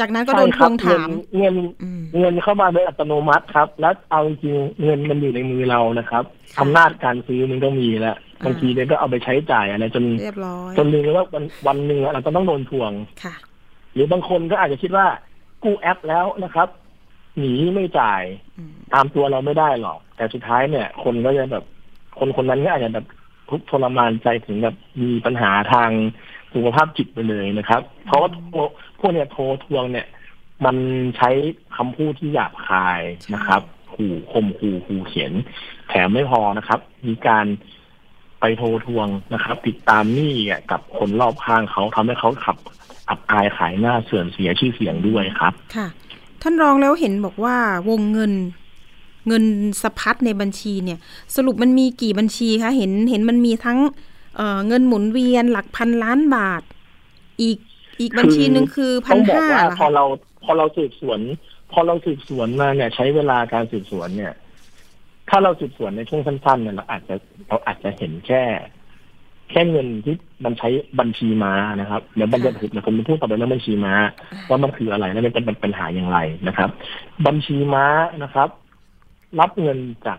[0.00, 1.08] จากนั้นก็โดนทวงถาม
[1.38, 12.92] เงินอืมเงินเข้ามาโดยอัตโนมัติครับ แล้วเอาจริงๆเงินมันอยู่ในมือเรานะครับค่ะอำนาจการซื้อมันก็มีแล้วอ่าบางทีเนี่ยก็เอาไปใช้จ่ายอะไรจนเรียบร้อยจนลืมเลยว่าวันวันหนึ่งเราจะต้องโดนทวง
[13.24, 13.34] ค่ะ
[13.94, 15.06] หรือบางคนก็อาจจะคิดว่า
[15.62, 16.68] กู้แอปแล้วนะครับ
[17.38, 18.22] หนีไม่จ่าย
[18.58, 21.64] อืมตามตัวเราไม่ได้หรอก แต่สุดท้ายเนี่ย คนก็จะแบบ
[22.18, 23.06] คนคนนั้นก็อาจจะแบบ
[23.50, 25.90] ทุกข์ทรมานใจถึงแบบมีปัญหาทาง
[26.54, 28.60] สุขภาพจิตไปเลยนะครับ เพราะว่าโทร
[28.98, 30.06] พวกเนี่ยโทรทวงเนี่ย
[30.64, 30.76] มัน
[31.16, 31.30] ใช้
[31.76, 33.00] คำพูดที่หยาบคาย
[33.34, 35.32] นะครับขู่ข่มขู่ขู่เขียน
[35.88, 37.46] แถมไม่พอนะครับ มีการ
[38.40, 42.56] ไปโทรทวงนะครับ ติดตามหนี้อะกับคนรอบข้างเขาทำให้เขาขับ
[43.08, 45.88] อับอายขายหน้าเสื่อมเสียชื่อเสียงด้วยครับ ค่ะ
[46.42, 47.56] ท่านรองแล้วเห็นบอกว่า
[47.90, 48.32] วงเงิน
[49.28, 49.44] เงิน
[49.82, 50.98] สะพัดในบัญชีเนี่ย
[51.36, 53.78] สรุปมันมีกี่บัญชีคะเห็นเห็นมันมีทั้ง
[54.36, 56.62] เอ่อเงินหมุนเวียนหลักพันล้านบาท
[57.42, 57.58] อีก
[58.00, 60.04] อีกบัญชีหนึ่งคือพัต้นองบอกห้าว่าเหรอพอคะเรา
[60.44, 61.20] พอเราสืบสวน
[61.72, 64.32] พอเราสืบสวนมาเนี่ย ใช้เวลาการสืบสวนเนี่ย
[65.28, 67.14] ถ้าเราสืบสวนในช่วงสั้นๆเนี่ยเราอาจจะ
[67.48, 68.42] เราอาจจะเห็นแค่
[69.50, 70.68] แค่เงินที่มันใช้
[71.00, 73.94] บัญชีม้านะครับเดี๋ยวบัญชีเดี๋ยวผมจะพูดต่อไปเรื่องบัญชีม้า
[74.48, 76.70] ว่ามันคืออะไรและมันเป็นปัญหาอย่างไรนะครับ
[77.26, 77.86] บัญชีม้า
[78.22, 78.48] นะครับ
[79.40, 80.18] รับเงินจาก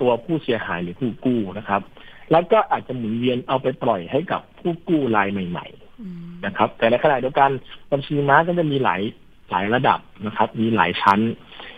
[0.00, 1.80] ตัวผู้เสียหายหรือผู้กู้นะครับ
[2.32, 5.87] แล้วก็อาจจะหมุนเวียนเอาไปปล่อยให้กับผู้กู้รายใหม่ๆอืม
[6.46, 7.50] นะครับ แต่ในขณะเดียวกัน
[7.92, 9.00] บัญชีม้าก็จะมีหลาย
[9.50, 11.20] หลายระดับนะครับ มีหลายชั้น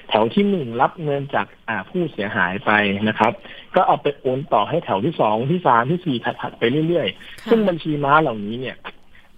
[0.09, 2.71] แถวที่หนึ่งรับเงินจากอ่าผู้เสียหายไป
[3.09, 3.33] นะครับ
[3.75, 8.77] ก็เอาไปโอนต่อให้แถวที่สองที่สามที่สี่ถัดๆไปเรื่อยๆค่ะซึ่งบัญชีม้าเหล่านี้เนี่ย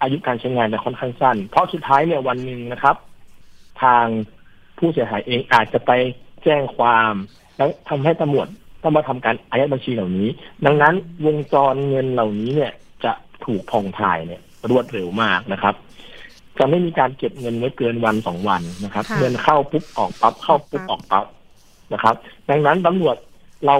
[0.01, 2.95] อายุการใช้งานจะค่อนข้างสั้น เพราะสุดท้ายเนี่ยวันหนึ่งนะครับ
[3.83, 4.05] ทาง
[4.77, 5.91] ผู้เสียหายเองอาจจะไป
[6.43, 7.13] แจ้งความ
[7.57, 8.47] แล้วทำให้ตำรวจ
[8.83, 10.27] ต้องมาทำการอายัดบัญชีเหล่านี้
[10.65, 10.93] ดังนั้น
[11.25, 12.71] วงจรเงินเหล่านี้เนี่ย
[13.03, 13.13] จะ
[13.45, 15.75] ถูกพองถ่ายเนี่ย รวดเร็วมากนะครับ
[16.59, 21.25] จะไม่มีการเก็บเงินไว้เกินวันสองวันนะครับค่ะเงินเข้าปุ๊บออกปั๊บเข้าปุ๊บออกปั๊บ
[21.93, 22.15] นะครับ
[22.49, 23.15] ดังนั้นตำรวจ
[23.65, 23.75] เรา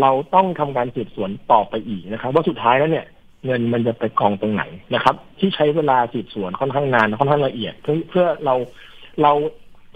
[0.00, 3.06] เราต้องทำการสืบสวนต่อไปอีกนะครับ ว่าสุดท้ายแล้วเนี่ย
[3.46, 4.62] เงินมันจะไปกองตรงไหน
[4.94, 8.54] นะครับ ที่ใช้เวลาสืบสวนค่อนข้างนานค่อนข้างละเอียด เพื่อเพื่อเรา
[9.22, 9.32] เรา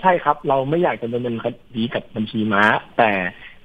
[0.01, 2.63] ใช่ครับ เราไม่อยากจะดำเนินคดีกับบัญชีม้า
[2.99, 3.11] แต่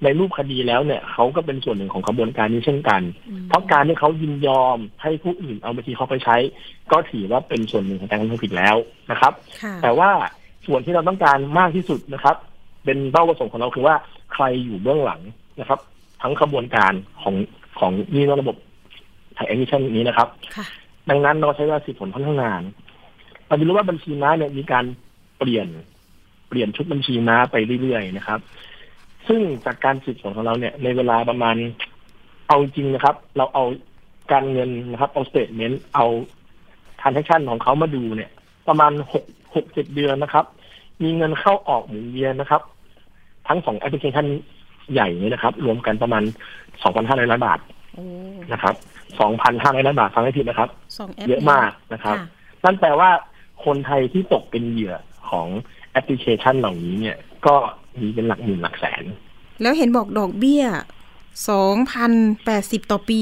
[0.04, 6.38] ในรูปคดีแล้วเนี่ยเขาก็เป็นส่วนหนึ่งของกระบวนการนี้เช่นกันอืมเพราะการที่เขายินยอมให้ผู้อื่นเอาบัญชีเขาไปใช้
[6.92, 8.76] ก็ถือว่าเป็นส่วนหนึ่งของการกระทำผิดแล้ว
[9.12, 10.10] นะครับค่ะแต่ว่า
[10.68, 12.36] ส่วนที่เราต้องการมากที่สุดนะครับ
[12.86, 13.96] เป็นเป้าประสงค์ของเราคือว่า
[14.34, 15.22] ใครอยู่เบื้องหลัง
[15.60, 15.80] นะครับ
[16.22, 17.36] ทั้งขบวนการของ
[17.80, 18.56] ของนี่ระบบ
[19.36, 20.66] ไทยแอมิชันนี้นะครับค่ะ
[21.10, 22.64] ดังนั้นเราใช้เวลาสืบสวนค่อนข้างนาน
[23.48, 24.86] เราจะรู้ว่าบัญชีม้าเนี่ยมีการ
[25.38, 25.68] เปลี่ยน
[26.50, 28.40] เปลี่ยนชุดบัญชีม้าไปเรื่อยๆนะครับ
[29.30, 31.56] ซึ่งจากการสืบสวนของเราเนี่ย ในเวลาประมาณ
[32.48, 33.64] เอาจริงนะครับ เราเอา
[34.32, 36.06] การเงินนะครับเอา statement เอา
[37.02, 38.32] transaction ของเขามาดูเนี่ย
[38.68, 39.24] ประมาณหก
[39.56, 40.46] หกเจ็ดเดือนนะครับ
[41.04, 42.62] มีเงินเข้าออกหมุนเวียนนะครับ
[43.48, 44.26] ทั้งสองแอปพลิเคชัน
[44.94, 46.24] ใหญ่นี้นะครับ รวมกันประมาณ
[46.84, 47.60] สองพันห้าร้อยล้านบาท
[47.96, 48.06] โอ้
[48.54, 48.76] นะครับ
[49.20, 52.26] สองพันห้าร้อยล้านบาทฟังให้ผิดนะครับสองแอปเยอะมากนะครับค่ะ
[52.64, 53.10] นั่นแปลว่า
[53.66, 54.96] คนไทยที่ตกเป็นเหยื่อ
[55.30, 55.48] ของ
[55.92, 57.56] แอปพลิเคชันเหล่านี้เนี่ย ก็
[58.00, 59.04] มีเป็นหลักหมื่นหลักแสน
[59.62, 60.64] แล้วเห็นบอกดอกเบี้ย
[61.50, 62.12] สองพัน
[62.46, 63.22] แปดสิบต่อปี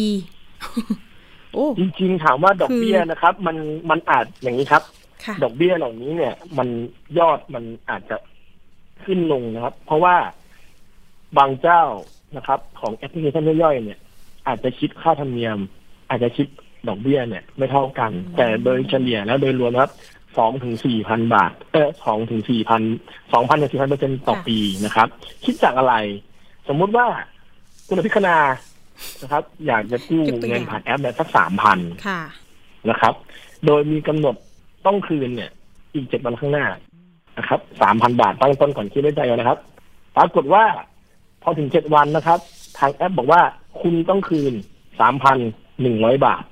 [1.53, 3.58] โอ้จริงๆถามว่าดอกเบี้ยนะครับ มัน
[3.89, 4.84] มันอาจอย่างนี้ครับ
[5.25, 6.67] ค่ะดอกเบี้ยเหล่านี้เนี่ย มัน
[7.19, 8.17] ยอดมันอาจจะ
[9.03, 10.15] ขึ้นลงนะครับ เพราะว่า
[11.38, 11.84] บางเจ้า
[12.38, 13.99] นะครับ ของแอปพลิเคชันย่อยๆเนี่ย
[14.47, 15.58] อาจจะคิดค่าธรรมเนียม
[16.10, 16.47] อาจจะคิด
[16.88, 19.91] ดอกเบี้ยเนี่ย ไม่เท่ากัน แต่โดยเฉลี่ยแล้วโดยรวมนะครับ
[20.38, 22.82] สองถึงสี่พันบาทเออสองถึงสี่พัน
[23.34, 25.08] สองพันถึงสี่พันเปอร์เซ็นต่อปีนะครับ
[25.45, 25.93] คิดจากอะไร
[26.67, 27.06] สมมุติว่า
[27.88, 28.38] คุณอภิคณา
[29.21, 32.21] นะครับ อยากจะกู้ยกตัวอย่างเงินผ่านแอปเนี่ยสักสามพันค่ะ
[32.89, 33.13] นะครับ
[33.65, 34.36] โดยมีกำหนด
[34.86, 35.52] ต้องคืนเนี่ย
[35.93, 36.65] อีกเจ็ดวันข้างหน้า
[37.38, 39.60] นะครับสามพันบาทตั้งต้นก่อนคิดได้ใจก่อนนะครับ
[40.17, 40.63] ปรากฏว่า
[41.43, 42.39] พอถึงเจ็ดวันนะครับ
[42.80, 43.41] ทางแอปบอกว่า
[43.82, 44.54] คุณต้องคืน
[45.00, 45.38] สามพัน
[45.82, 46.43] หนึ่งร้อยบาท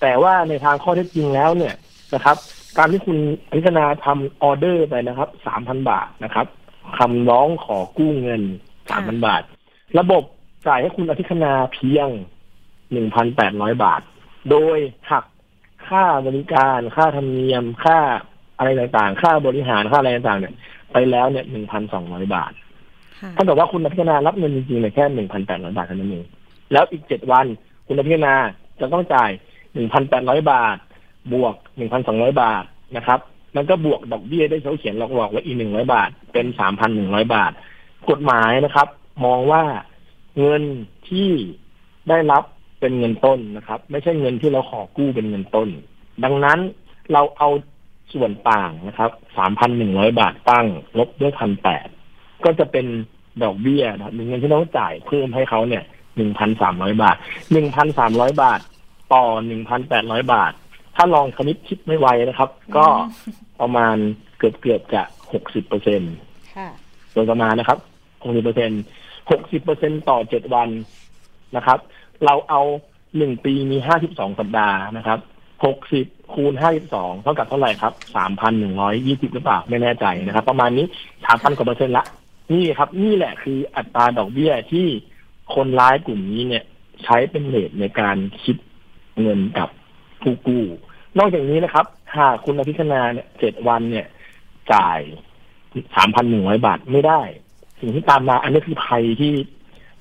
[0.00, 1.74] แต่ว่าในทางข้อเท็จจริงแล้วเนี่ย
[2.14, 2.36] นะครับ
[2.78, 3.18] การที่คุณ
[3.52, 6.46] พิจารณาทำออเดอร์ไปนะครับสามพันบาทนะครับ
[6.98, 8.42] คำร้องขอกู้เงิน
[8.90, 9.42] สามพันบาท
[9.98, 10.22] ระบบ
[10.66, 12.08] จ่ายให้คุณอธิคณาเพียง
[12.92, 14.00] หนึ่งพันแปดร้อยบาท
[14.50, 14.78] โดย
[15.10, 15.24] หัก
[15.88, 17.98] ค่าบริการค่าธรรมเนียมค่า
[18.58, 20.54] อะไรต่างๆ ค่าบริหารค่าอะไรต่างๆเนี่ย
[20.92, 22.52] ไปแล้วเนี่ยหนึ่งพันสองร้อยบาท
[23.20, 26.24] ค่ะท่านบอกว่าคุณอภิคณารับเงินจริงๆเนี่ยแค่หนึ่งพันแปดร้อยบาทเท่านั้นเอง
[26.72, 27.46] แล้วอีกเจ็ดวัน
[27.86, 28.34] คุณอภิคณา
[28.80, 29.30] จะต้องจ่าย
[29.74, 30.76] หนึ่งพันแปดร้อยบาท
[31.32, 32.64] บวกหนึ่งพันสองร้อยบาท
[32.96, 33.20] นะครับ
[33.56, 37.52] มันก็บวกดอกเบี้ยได้เขาเขียนหลอกๆไว้อีกหนึ่งร้อยบาท เป็นสามพันหนึ่งร้อยบาท
[38.10, 38.88] กฎหมายนะครับ
[39.24, 39.62] มองว่า
[40.38, 40.62] เงิน
[41.08, 41.30] ที่
[42.08, 42.44] ได้รับ
[42.80, 45.68] เป็นเงินต้นนะครับ ไม่ใช่เงินที่เราขอกู้เป็นเงินต้น
[46.24, 46.58] ดังนั้น
[47.12, 47.48] เราเอา
[48.12, 50.66] ส่วนต่างนะครับสามพันหนึ่งร้อยบาทตั้ง
[50.98, 51.86] ลบด้วยพันแปด
[52.44, 52.86] ก็จะเป็น
[53.42, 55.84] ดอกเบี้ยนะครับเงินที่ต้องจ่ายเพิ่มให้เขาเนี่ย
[56.16, 57.16] หนึ่งพันสามร้อยบาท
[57.52, 58.60] หนึ่งพันสามร้อยบาท
[59.14, 60.52] ต่อหนึ่งพันแปดร้อยบาท
[60.96, 62.86] ถ้าลองคณิตคิดไม่ไวนะครับ ก็
[63.60, 63.96] ประมาณ
[64.38, 66.00] เกือบเกือบๆจะหกสิบเปอร์เซ็น
[66.56, 66.68] ค่ะ
[67.14, 67.78] โดยประมาณนะครับ
[68.22, 68.70] หกสิบเปอร์เซ็น
[69.30, 70.68] หกสิบเปอร์เซ็นต่อเจ็ดวัน
[71.56, 71.78] นะครับ
[72.24, 72.62] เราเอา
[73.16, 75.18] หนึ่งปีมีห้าสิบสองสัปดาห์นะครับ
[75.64, 80.86] หกสิบคูณห้าสิบสองเท่ากับเท่าไหร่ครับสามพันหนึ่งร้อยยี่สิบหรือเปล่าไม่แน่ใจนะครับ ประมาณนี้
[81.24, 82.04] สามพันกว่าเปอร์เซ็นต์ละ
[82.52, 84.86] นี่ครับ นี่แหละคืออัตราดอกเบี้ยที่
[85.54, 86.64] คนร้ายกลุ่มนี้เนี่ย
[87.04, 88.56] ใช้เป็นเลทในการคิด
[89.20, 89.68] เงินกับ
[90.22, 90.64] ผู้กู้
[91.18, 94.06] นอกจากนี้นะครับ หากคุณอภิคณาเนี่ยเจ็ดวันเนี่ย
[94.72, 95.00] จ่าย
[95.96, 97.22] สามพันหนึ่งร้อยบาทไม่ได้
[97.80, 99.32] สิ่งที่ตามมาอันนี้คือภัยที่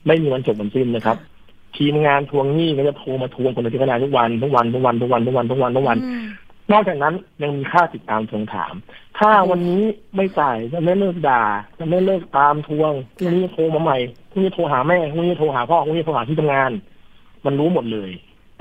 [0.07, 1.17] ไม่มีวันจบวันสิ้นนะครับ
[1.77, 6.27] ทีมงานทวงหนี้ก็จะโทรมาทวงคุณอภิคณาทุกวันทุกวันทุกวันทุกวันทุกวันทุกวันทุกวันอืม
[6.71, 8.73] นอกจากนั้นยังมีค่าติดตามทวงถาม
[9.19, 9.81] ถ้าวันนี้
[10.15, 11.43] ไม่จ่ายจะไม่เลิกด่า
[11.79, 13.97] จะไม่เลิกตามทวงพรุ่งนี้โทรมาใหม่
[14.31, 16.71] พรุ่งนี้โทรหาแม่พรุ่งนี้โทรหาพ่อพรุ่งนี้โทรหาที่ทำงาน
[17.45, 18.11] มันรู้หมดเลย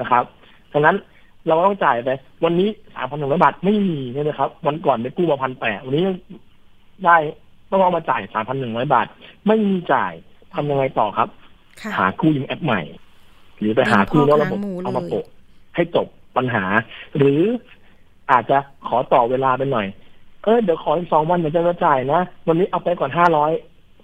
[0.00, 0.24] นะครับ
[0.72, 0.96] ดังนั้น
[1.46, 2.10] เราก็ต้องจ่ายไป
[2.44, 6.04] วันนี้สามพันหนึ่งร้อยบาทไม่มีใช่ไหมครับ วันก่อนไปกู้มาพันแปดวันนี้
[7.04, 7.16] ได้
[7.70, 9.06] ต้องเอามาจ่ายสามพันหนึ่งร้อยบาท
[9.46, 10.12] ไม่มีจ่าย
[10.54, 11.28] ทำยังไงต่อครับ
[11.80, 12.80] ค่ะหากู้ยืมแอปใหม่
[13.58, 15.26] หรือไปหากู้นอกระบบเป็นพ่อค้าหมูเลยเอามาโปะ
[15.74, 16.64] ให้จบปัญหา
[17.16, 17.40] หรือ
[18.30, 19.86] อาจจะขอต่อเวลาไปหน่อย
[20.44, 23.52] เออเดี๋ยวขออีกสองวันเดี๋ยวจะมาจ่ายนะ วันนี้เอาไปก่อนห้าร้อย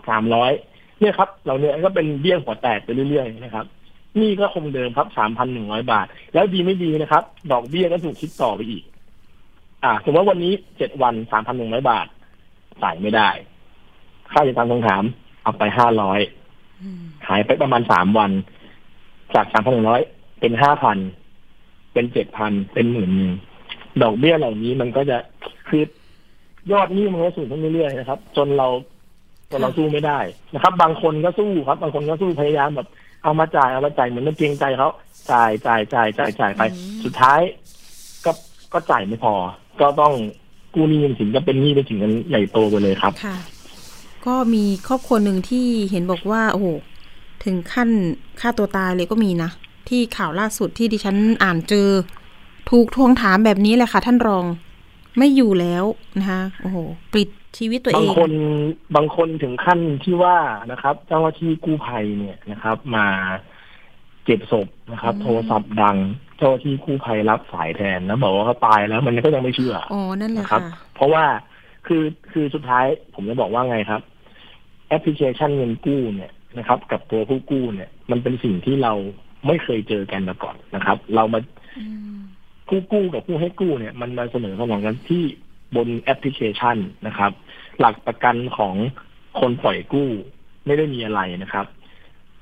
[0.08, 0.52] สามร้อย
[1.00, 3.66] เนี่ยครับ เราเนี่ยก็เป็นเบี้ยหัวแตกไปเรื่อยๆนะครับ
[4.20, 7.22] นี่ก็คงเดิมครับสามพันหนึ่งร้อยบาท แล้วดีไม่ดีนะครับ
[7.52, 8.84] ดอกเบี้ยก็ถูกคิดต่อไปอีก
[9.84, 12.06] อ่าสมมติว่าวันนี้เจ็ดวันสามพันหนึ่งร้อยบาท
[12.82, 13.30] จ่ายไม่ได้
[14.32, 15.04] ค่าติดตามทวงถาม
[15.42, 16.20] เอาไปห้าร้อย
[16.82, 18.30] อืมหายไปประมาณสามวัน
[19.34, 20.00] จากสามพันหนึ่งร้อย
[20.40, 20.98] เป็นห้าพัน
[21.92, 23.32] เป็นเจ็ดพันเป็นหมื่นหนึ่ง
[24.02, 25.16] ดอกเบี้ยเหล่านี้มันก็จะ
[25.68, 25.82] คือ
[26.72, 28.68] ยอดหนี้มันก็สูงขึ้นเรื่อยๆนะครับ จนเรา
[29.50, 30.18] จนเราสู้ไม่ได้
[30.54, 32.88] นะครับ บางคนก็สู้ครับ บางคนก็สู้พยายามแบบ
[33.24, 34.88] เอามาจ่ายเอามาจ่ายเหมือนมันเกรงใจเขา
[35.32, 36.62] จ่ายจ่ายจ่ายจ่ายจ่ายไป
[37.04, 37.40] สุดท้าย
[38.24, 38.30] ก็
[38.72, 39.34] ก็จ่ายไม่พอ
[39.80, 40.12] ก็ต้อง
[40.74, 43.36] กู้หนี้ถึงจะเป็นหนี้ไปถึงกันใหญ่โตไปเลยครับค่ะ
[44.26, 46.66] ก็มีครอบครัวหนึ่งที่เห็นบอกว่า โอ้โห
[47.44, 47.90] ถึงขั้น
[48.40, 49.50] ฆ่าตัวตายเลยก็มีนะ
[49.88, 51.88] ที่ข่าวล่าสุดที่ดิฉันอ่านเจอ
[52.70, 54.44] ถูกทวงถามแบบนี้แหละค่ะ ท่านรอง
[55.18, 55.84] ไม่อยู่แล้ว
[56.18, 56.76] นะคะโอ้โห
[57.12, 58.32] ปลิด ชีวิตตัวเอบางงคน
[58.96, 60.38] บางคนถึงขั้นที่ว่า
[60.72, 63.06] นะครับ เจ้าหน้าที่กู้ภัยเนี่ยนะครับ มา
[64.24, 65.96] เก็บศพนะครับ โทรศัพท์ดัง
[66.38, 71.24] เจ้าหน้าที่กู้ภัยรับสายแทนแล้วบอกว่าเขาตายแล้วมันก็ยังไม่เชื่ออ๋อนั่นแหละนะครับค่ะเพราะว่า
[71.86, 74.00] คือคือสุดท้าย ผมจะบอกว่าไงครับ
[74.88, 78.92] แอปพลิเคชันเงินกู้เนี่ยนะครับ กับตัวผู้กู้เนี่ย มันเป็นสิ่งที่เรา
[79.46, 81.40] ไม่เคยเจอกันมาก่อนนะครับ เรามา
[81.78, 82.16] อืม
[82.68, 85.24] ผู้กู้กับผู้ให้กู้เนี่ย มันมาเสนอสนองกันที่
[85.76, 87.32] บนแอปพลิเคชันนะครับ
[87.80, 88.74] หลักประกันของ
[89.40, 90.08] คนปล่อยกู้
[90.66, 91.66] ไม่ได้มีอะไรนะครับ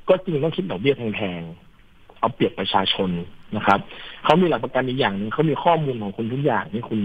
[0.09, 3.11] ก็จริงต้องคิดดอกเบี้ยแพงๆเอาเปรียบประชาชน
[3.57, 3.79] นะครับ
[4.25, 7.01] เขามีหลักประกันอีกอย่างหนึ่งเขามีข้อมูลของคุณทุกอย่างที่คุณ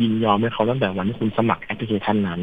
[0.00, 2.40] ยินยอมให้เขาตั้งแต่วันที่คุณสมัครแอปพลิเคชันนั้น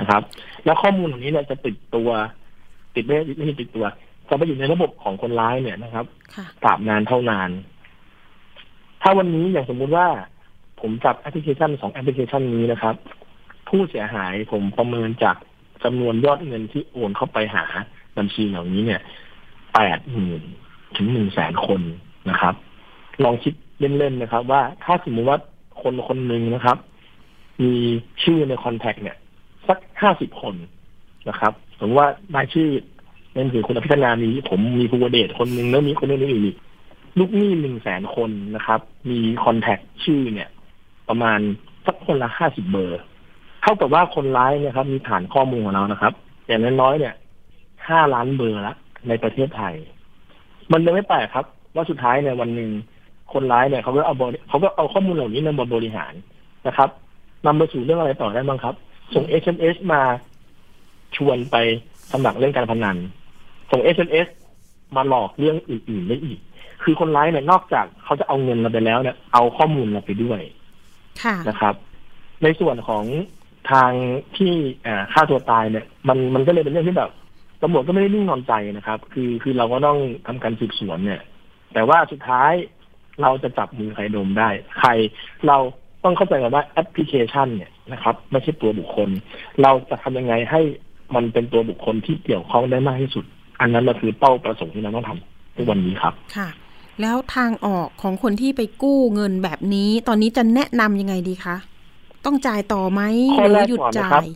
[0.00, 0.22] นะครับ
[0.64, 2.08] แล้วข้อมูลเหล่านี้เนี่ยจะติดตัว
[2.94, 3.84] ติดไม่ไม่ใช่ติดตัว
[4.28, 7.50] จะไปอยู่ในระบบของคนร้ายเนี่ยนะครับค่ะตราบนานเท่านาน
[9.02, 10.06] ถ้าวันนี้อย่างสมมุติว่า
[10.80, 12.94] ผมจับแอปพลิเคชันสองแอปพลิเคชันนี้นะครับ
[13.68, 15.36] ผู้เสียหายผมประเมินจาก
[15.84, 17.64] จำนวนยอดเงินที่โอนเข้าไปหา
[18.16, 19.00] บัญชีเหล่านี้เนี่ย
[19.74, 20.42] แปดหมื่น
[20.96, 21.80] ถึงหนึ่งแสนคน
[22.30, 22.54] นะครับ
[23.24, 25.38] ลองคิดเล่นๆนะครับ ว่าถ้าสมมติว่า
[25.82, 26.76] คนคนหนึ่งนะครับ
[27.62, 27.74] มี
[28.22, 29.16] ชื่อในคอนแทคเนี่ย
[29.68, 30.54] สักห้าสิบคน
[31.28, 32.68] นะครับสมมติว่ารายชื่อ
[33.36, 36.56] นั่นคือคุณอภิธนามีผมมีภูวเดชคนหนึ่งแล้วมีคนอื่นอีก
[37.18, 40.48] ลูกหนี้หนึ่งแสนคนนะครับ มีคอนแทคชื่อเนี่ย
[41.08, 41.40] ประมาณ
[41.86, 43.00] สักคนละห้าสิบเบอร์
[43.62, 46.12] เท่ากับว่าคนร้ายเนะครับมีฐานข้อมูลของเรานะครับ
[46.46, 47.14] อย่างน้อยๆเนี่ย
[47.88, 48.74] ห้าล้านเบอร์ละ
[49.08, 49.74] ในประเทศไทย
[50.72, 52.70] มันเลยไม่แปลกครับ ว่าสุดท้ายในวันหนึ่ง
[53.32, 56.12] คนร้ายเนี่ยเขาก็เอาบริเขาก็เอาข้อมูลเหล่านี้นำมาบริหาร
[56.66, 56.88] นะครับ
[57.46, 58.74] นำไปสู่เรื่องอะไรต่อได้บ้างครับ
[59.14, 60.02] ส่ง SMS มา
[61.16, 61.56] ชวนไป
[62.12, 62.96] สมัครเล่นการพนัน
[63.70, 64.26] ส่ง SMS
[64.96, 66.38] มาหลอกเรื่องอื่นๆได้อีก
[66.82, 70.40] คือคนร้ายเนี่ยนอกจากเขาจะเอาเงินเราไปแล้วเนี่ย เอาข้อมูลเราไปด้วย
[71.48, 71.74] นะครับ
[72.42, 73.04] ในส่วนของ
[73.72, 73.92] ทาง
[74.36, 74.54] ที่
[74.86, 77.10] อ่าฆ่าตัวตายเนี่ย มันมันก็เลยเป็นเรื่องที่แบบ
[77.62, 81.20] ตำรวจก็ไม่ได้นิ่งนอนใจนะครับ คือคือเราก็ต้องทำการสืบสวนเนี่ย
[81.74, 82.52] แต่ว่าสุดท้าย
[83.22, 84.48] เราจะจับมือใครดมได้
[84.78, 84.90] ใคร
[85.46, 85.56] เรา
[86.04, 89.08] ต้องเข้าใจกันว่าแอปพลิเคชันเนี่ยนะครับ ไม่ใช่ตัวบุคคล
[89.62, 90.60] เราจะทำยังไงให้
[91.14, 93.24] มันเป็นตัวบุคคลที่เกี่ยวข้องได้มากที่สุด
[93.60, 96.48] อันนั้นเราคือเป้าประสงค์ที่เราต้องทำทุกวันนี้ครับ ค่ะ
[97.00, 101.56] แล้วทางออกของคนที่ไปกู้เงินแบบนี้ ตอนนี้จะแนะนำยังไงดีคะ
[102.24, 103.02] ต้องจ่ายต่อไหม
[103.38, 104.28] ข้อหรือหยุดก่อนนะจ่าครับย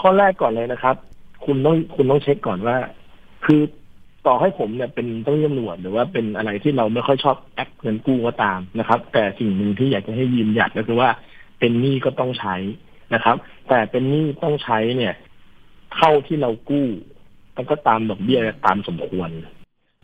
[0.00, 0.96] ข้อแรกก่อนเลยนะครับ
[1.44, 2.76] คุณต้องคุณต้องเช็คก่อนว่า
[3.44, 3.60] คือ
[4.26, 11.10] ต่อให้ผมเนี่ยเป็นเจ้าหน้าที่ตำรวจหรือว่าเป็นอะไรที่เราไม่ค่อยชอบแอปเงินกู้ก็ตามนะครับ แต่สิ่งหนึ่งที่อยากจะให้ยืนหยัดก็คือว่า
[11.58, 12.56] เป็นหนี้ก็ต้องใช้
[13.14, 13.36] นะครับ
[13.68, 15.14] แต่เป็นหนี้ต้องใช้เนี่ย
[15.94, 16.86] เท่าที่เรากู้
[17.54, 19.30] แล้วก็ตามดอกเบี้ยตามสมควร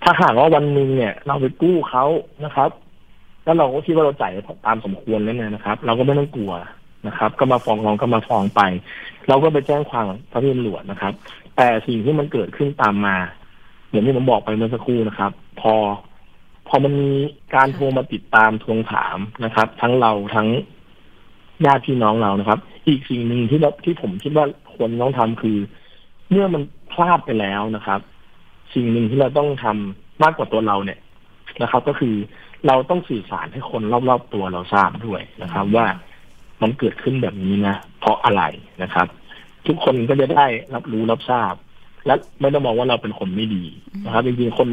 [0.03, 2.05] ถ้าหากว่าวันหนึ่งเนี่ย เราไปกู้เขา
[2.45, 2.71] นะครับ
[3.45, 4.33] แล้วเราก็คิดว่าเราจ่าย
[4.67, 6.53] ตามสมควรแล้วเนี่ยนะครับ เราก็ไม่ต้องกลัว
[7.07, 8.63] นะครับ ก็มาฟ้องร้องก็มาฟ้องไป
[9.29, 11.13] เราก็ไปแจ้งความเจ้าหน้าที่ตำรวจนะครับ
[11.57, 13.17] แต่สิ่งที่มันเกิดขึ้นตามมา
[13.91, 15.75] อย่างที่ผมบอกไปเมื่อสักครู่นะครับ พอ
[16.69, 17.11] พอมันมี
[17.55, 20.49] การโทรมาติดตามทวงถามนะครับ ทั้งเราทั้ง
[21.67, 22.59] ญาติพี่น้องเรานะครับ
[22.89, 25.57] อีกสิ่งหนึ่งที่เราที่ผมคิดว่าควรต้องทำคือ
[26.31, 28.01] เมื่อมันพลาดไปแล้วนะครับ
[28.75, 30.99] สิ่งหนึ่งที่เราต้องทำมากกว่าตัวเราเนี่ย
[31.63, 32.15] นะครับ ก็คือ
[32.67, 35.87] เราต้องสื่อสารให้คนรอบๆตัวเราทราบด้วยนะครับ ว่า
[36.63, 38.43] มันเกิดขึ้นแบบนี้นะเพราะอะไร
[38.83, 39.07] นะครับ
[39.67, 41.55] ทุกคนก็จะได้รับรู้รับทราบ
[42.07, 43.65] และไม่ต้องมองว่าเราเป็นคนไม่ดี
[44.05, 44.69] นะครับจริงๆคน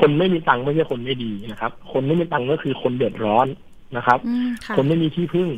[0.00, 3.46] คนไม่มีตังค์ไม่ใช่คนไม่ดีนะครับ คนไม่มีตังค์ก็คือคนเดือดร้อน
[3.96, 5.48] นะครับอืมค่ะคนไม่มีที่พึ่ง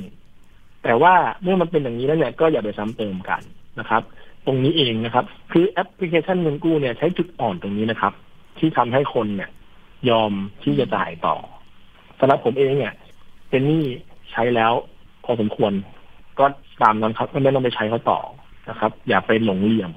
[0.85, 3.43] แต่ว่าเมื่อมันเป็นอย่างนี้แล้วเนี่ยก็อย่าไปซ้ำเติมกัน
[3.81, 4.03] นะครับ
[4.47, 8.13] ตรงนี้เองนะครับ คือแอปพลิเคชันเงินกู้เนี่ยใช้จุดอ่อนตรงนี้นะครับ
[8.59, 9.51] ที่ทำให้คนเนี่ย
[10.09, 11.37] ยอมที่จะจ่ายต่อ
[12.19, 12.93] สำหรับผมเองเนี่ย
[13.51, 13.85] เป็นหนี้
[14.31, 14.73] ใช้แล้ว
[15.25, 15.73] พอสมควร
[16.39, 16.47] ก็
[16.83, 18.21] ตามนั้นครับไม่ต้องไปใช้เขาต่อ
[18.71, 19.91] นะครับ อย่าไปหลงเหลี่ยม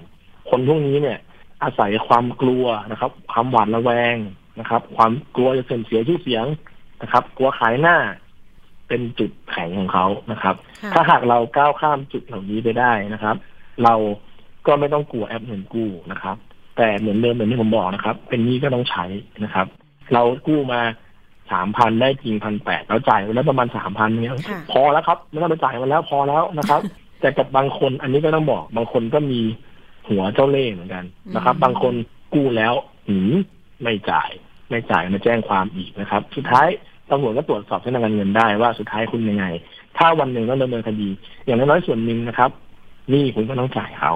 [0.50, 1.18] คนพวกนี้เนี่ย
[1.64, 4.16] อาศัยความกลัวนะครับ ความหวาดระแวง
[4.60, 6.46] นะครับ ความกลัวจะเสื่อมเสียชื่อเสียง
[7.02, 7.98] นะครับ กลัวขายหน้า
[8.88, 13.36] เป็นจุดแข็งของเขานะครับค่ะถ้าหากเราก้าวข้ามจุดเหล่านี้ไปได้นะครับ
[13.84, 13.94] เรา
[14.68, 16.36] ก็ไม่ต้องกลัวแอปเงินกู้นะครับ
[16.78, 19.06] แต่เหมือนเดิมเหมือนที่ผมบอกนะครับ เป็นหนี้ก็ต้องใช้
[19.44, 19.68] นะครับ
[20.14, 20.82] เรากู้มา
[21.52, 26.82] สามพันได้จริงพันแปดเราจ่ายไปแล้วประมาณสามพันเนี้ยค่ะพอแล้วครับไม่ต้องไปจ่ายมันแล้วพอแล้วนะครับ
[27.22, 29.42] แต่กับบางคนอันนี้ก็ต้องบอก บางคนก็มี
[30.10, 31.04] หัวเจ้าเล่ห์เหมือนกัน
[31.36, 31.94] นะครับ บางคน
[32.34, 32.74] กู้แล้ว
[33.08, 33.32] หืม
[33.84, 34.30] ไม่จ่าย
[34.70, 36.68] ไม่จ่ายมาแจ้งความอีกนะครับ สุดท้าย
[37.12, 39.46] ตำรวจก็ตรวจสอบเส้นทางการเงินได้ว่าสุดท้ายคุณยังไง
[39.98, 41.10] ถ้าวันหนึ่งต้องดำเนินคดี
[41.46, 42.52] อย่างน้อยๆส่วนหนึ่งนะครับ
[43.10, 44.14] หนี่คุณก็ต้องจ่ายเขา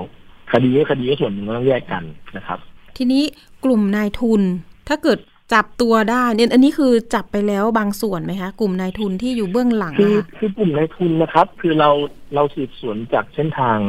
[0.53, 2.03] คดีก็คดีก็ส่วนหนึ่งก็ต้องแยกกัน
[2.37, 2.59] นะครับ
[2.97, 3.23] ทีนี้
[3.65, 4.41] กลุ่มนายทุน
[4.87, 5.19] ถ้าเกิด
[5.53, 11.89] จับตัวได้เนี่ยอันนี้คือจับไปแล้วบางส่วนไหมคะ กลุ่มนายทุนที่อยู่เบื้องหลังคือนะคะคือกลุ่มนายทุนนะครับ คือเรา
[12.35, 13.79] เราสืบสวนจากเส้นทาง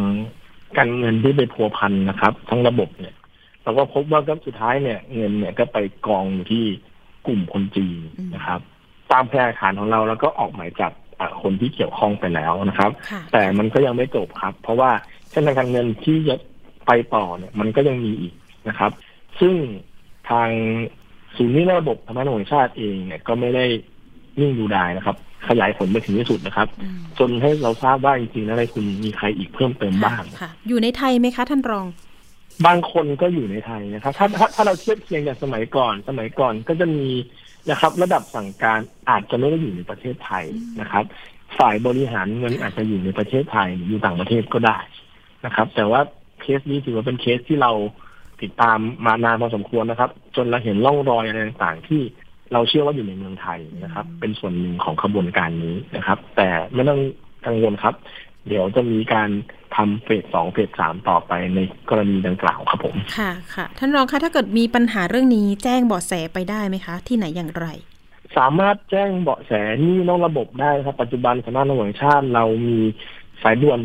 [0.77, 3.15] การเงินที่ไปพัวพันนะครับ ทั้งระบบเนี่ย
[3.63, 6.65] เราก็พบว่าก็สุดท้ายเนี่ย เงินเนี่ยก็ไปกองอยู่ที่
[7.27, 7.99] กลุ่มคนจีน
[8.35, 8.61] นะครับ
[9.13, 14.91] ตามพยานหลักฐานของเราแล้วก็ออกหมายจับอ่าคนที่เกี่ยวข้องไปแล้วนะครับค่ะแต่มันก็ยังไม่จบครับ เพราะว่า
[15.31, 16.37] เส้นทางการเงินที่จะ
[16.87, 18.35] ไปต่อเนี่ยมันก็ยังมีอีก
[18.69, 18.91] นะครับ
[19.41, 19.55] ซึ่ง
[20.31, 20.49] ทาง
[21.37, 23.65] ศูนย์นี้ระบบธรรมนักแห่งชาติเองเนี่ยก็ไม่ได้
[24.41, 25.17] นิ่งดูดายนะครับ
[25.49, 31.87] ขยายผลไปถึงที่สุดนะครับอืมจนให้เราทราบว่าจริงๆแล้วในคุณมีใครอีกเพิ่มเติมบ้างค่ะ อยู่ในไทยไหมคะท่านรอง
[32.67, 37.09] บางคนก็อยู่ในไทยนะครับ ถ้าถ้าถ้าเราเทียบเคียงกับสมัยก่อน สมัยก่อนก็จะมี
[37.71, 40.45] นะครับ ระดับสั่งการอาจจะไม่ได้อยู่ในประเทศไทย
[40.81, 41.05] นะครับ
[41.59, 44.79] ฝ่ายบริหารเงินอาจจะอยู่ในประเทศไทยหรืออยู่ต่างประเทศก็ได้
[45.47, 46.01] นะครับ แต่ว่า
[46.43, 47.73] เคสนี้ถือว่าเป็นเคสที่เรา
[48.43, 52.03] ติดตามมานานพอสมควรนะครับ จนเราเห็นร่องรอยอะไรต่างๆ ที่
[52.53, 57.01] เราเชื่อว่าอยู่ในเมืองไทยนะครับ เป็นส่วนหนึ่งของขบวนการนี้นะครับ แต่ไม่ต้อง
[57.47, 57.95] กังวลครับ
[58.49, 59.29] เดี๋ยวจะมีการ
[59.77, 61.59] ทำเฟสสองเฟสสามต่อไปใน
[61.91, 67.67] กรณีดังกล่าวครับผม ค่ะค่ะ ท่านรองคะถ้าเกิดมีปัญหาเรื่องนี้แจ้งเบาะแสไปได้ไหมคะ ที่ไหนอย่างไร
[68.37, 72.79] สามารถแจ้งเบาะแสหนี้นอกระบบได้ครับ ปัจจุบันสำนักงานตำรวจแห่งชาติเรามี
[73.43, 73.79] สายด่วน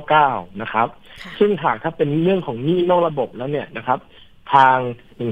[0.00, 0.88] 1599 นะครับ
[1.22, 3.98] ค่ะซึ่งหากถ้าเป็นเรื่องของหนี้นอกระบบแล้วเนี่ยนะครับ
[4.54, 4.76] ทาง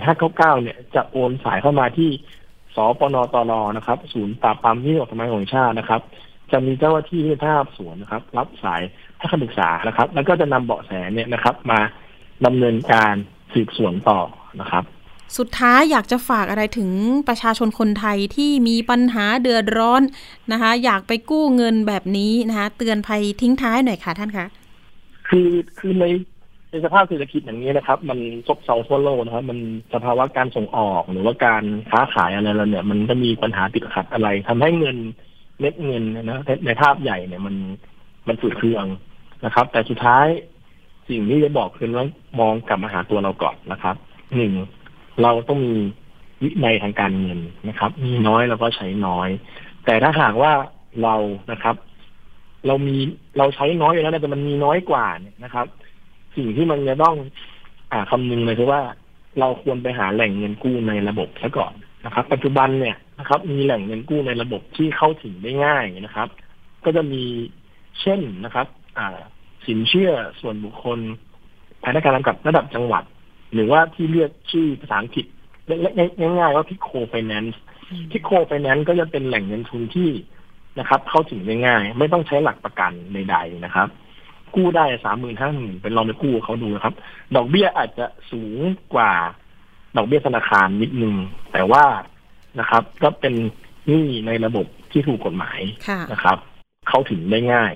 [0.05, 2.11] 1599 เนี่ยจะโอนสายเข้ามาที่
[2.75, 6.01] สปนตรนะครับ ศูนย์ปราบปรามหนี้ของสำนักงานตำรวจแห่งชาตินะครับ
[6.53, 8.83] จะมีเจ้าหน้าที่ที่ภาพสวนนะครับ รับสาย
[9.19, 11.81] ให้คำปรึกษานะครับ แล้วก็จะนำเบาะแสเนี่ยนะครับ มา
[12.47, 13.15] ดำเนินการ
[13.53, 14.21] สืบสวนต่อ
[14.61, 14.85] นะครับ
[15.39, 16.91] สุดท้ายอยากจะฝากอะไรถึง
[17.29, 20.03] ประชาชนคนไทยที่มีปัญหาเดือดร้อน
[20.53, 24.47] นะคะ อยากไปกู้เงินแบบนี้นะคะเตือนภัยทิ้งท้ายหน่อยค่ะท่านคะ
[25.29, 26.05] คือคือใน
[26.71, 29.59] ในสภาพเศรษฐกิจอย่างนี้นะครับ มันซบเซาทั่วโลกนะครับ มัน
[29.95, 34.97] สภาวะการส่งออกหรือว่าการค้าขายอะไรแล้วเนี่ย มันก็มีปัญหาติดขัดอะไรทำให้เงิน
[35.61, 37.55] เม็ดเงินนะในภาพใหญ่เนี่ยมัน
[38.29, 38.87] มันฝืดเคือง
[39.45, 40.27] นะครับ แต่สุดท้าย
[41.09, 42.07] สิ่งที่จะบอกคือว่า
[42.41, 43.97] มองกลับมาหาตัวเราก่อนนะครับ
[44.37, 44.53] หนึ่ง
[45.23, 45.75] เราต้องมี
[46.43, 49.29] วินัยทางการเงินนะครับ มีน้อยเราก็ใช้น้อย
[49.85, 50.53] แต่ถ้าหากว่า
[51.03, 51.15] เรา
[51.53, 51.77] นะครับ
[52.67, 52.97] เรามี
[53.39, 55.67] เราใช้น้อยอยู่แล้วแต่มันมีน้อยกว่าเนี่ยนะครับ
[56.37, 57.17] สิ่งที่มันจะต้อง
[57.93, 58.81] อ่าคำนึงเลยคือว่า
[59.41, 66.29] เราควรไปหาแหล่งเงินกู้ในระบบซะก่อนนะครับ ปัจจุบันเนี่ยนะครับ มีแหล่งเงินกู้ในระบบที่เข้าถึงได้ง่ายนะครับ
[66.85, 67.25] ก็จะมี
[68.01, 68.67] เช่นนะครับ
[68.99, 69.19] อ่า
[69.67, 70.99] สินเชื่อส่วนบุคคล
[71.83, 73.05] ภายในการกำกับระดับจังหวัด
[73.55, 75.27] หรือว่าที่เรียกชื่อภาษาอังกฤษ
[76.21, 77.61] ง่ายๆว่าพิโคไฟแนนซ์
[78.11, 80.11] พิโคไฟแนนซ์ก็จะเป็นแหล่งเงินทุนที่
[80.79, 83.89] นะครับ เข้าถึงได้ง่าย ไม่ต้องใช้หลักประกันใดๆนะครับ
[84.55, 86.95] กู้ได้สามหมื่นห้าหมื่นเป็นลองไปกู้เขาดูนะครับ
[87.37, 88.59] ดอกเบี้ยอาจจะสูง
[88.95, 89.13] กว่า
[89.97, 91.15] ดอกเบี้ยธนาคารนิดนึง
[91.53, 91.85] แต่ว่า
[92.61, 93.35] นะครับ ก็เป็น
[93.89, 96.39] หนี้ในระบบที่ถูกกฎหมายค่ะนะครับ
[96.89, 97.75] เข้าถึงได้ง่าย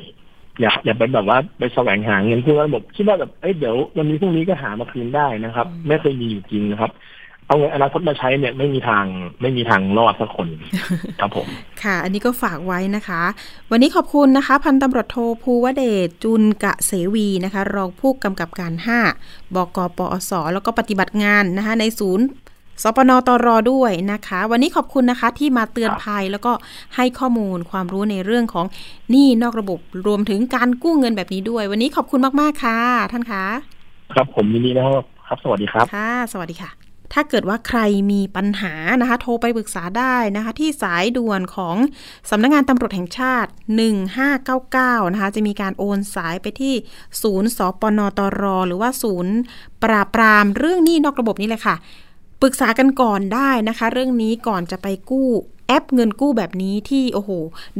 [0.60, 6.92] อย่าอย่าไปแบบว่าไปแสวงหาเงินกู้นอกระบบคิดว่าแบบเอ้ยเดี๋ยววันนี้พรุ่งนี้ก็หามาคืนได้นะครับ ไม่เคยมีอยู่จริงนะครับ
[7.46, 9.04] เอาเงินอนาคตมาใช้เนี่ยไม่มีทาง
[9.40, 10.48] ไม่มีทางรอดสักคน
[11.20, 11.46] ครับผม
[11.82, 13.22] ค่ะ อันนี้ก็ฝากไว้นะคะ
[13.70, 18.72] วันนี้ขอบคุณนะคะ พันตำรวจโทภูวเดชจุนกะเสวีนะคะ รองผู้กำกับการ
[19.14, 22.26] 5บกปอสแล้วก็ปฏิบัติงานนะคะ ในศูนย์
[22.82, 26.52] สปนตรด้วยนะคะ วันนี้ขอบคุณนะคะที่มาเตือนภัยแล้วก็
[26.96, 28.66] ให้ข้อมูลความรู้ในเรื่องของ
[29.10, 32.78] หนี้นอกระบบรวมถึงการกู้เงินแบบนี้ด้วย วันนี้ขอบคุณมาก ๆ ค่ะ
[33.12, 33.44] ท่านคะ
[34.14, 36.72] ครับผมยินดีนะครับครับ สวัสดีครับค่ะ สวัสดีค่ะ
[37.14, 37.80] ถ้าเกิดว่าใคร
[38.12, 41.76] มีปัญหานะคะ โทรไปปรึกษาได้นะคะ ที่สายด่วนของ
[42.30, 43.50] สำนักงงานตำรวจแห่งชาติ
[44.30, 46.74] 1599 นะคะ จะมีการโอนสายไปที่
[47.22, 49.34] ศูนย์สปนตร หรือว่าศูนย์
[49.84, 51.76] ปราบปรามเรื่องหนี้นอกระบบนี่แหละค่ะ
[52.40, 55.28] ปรึกษากันก่อนได้นะคะ เรื่องนี้ก่อนจะไปกู้
[55.68, 57.30] แอปเงินกู้แบบนี้ที่โอ้โห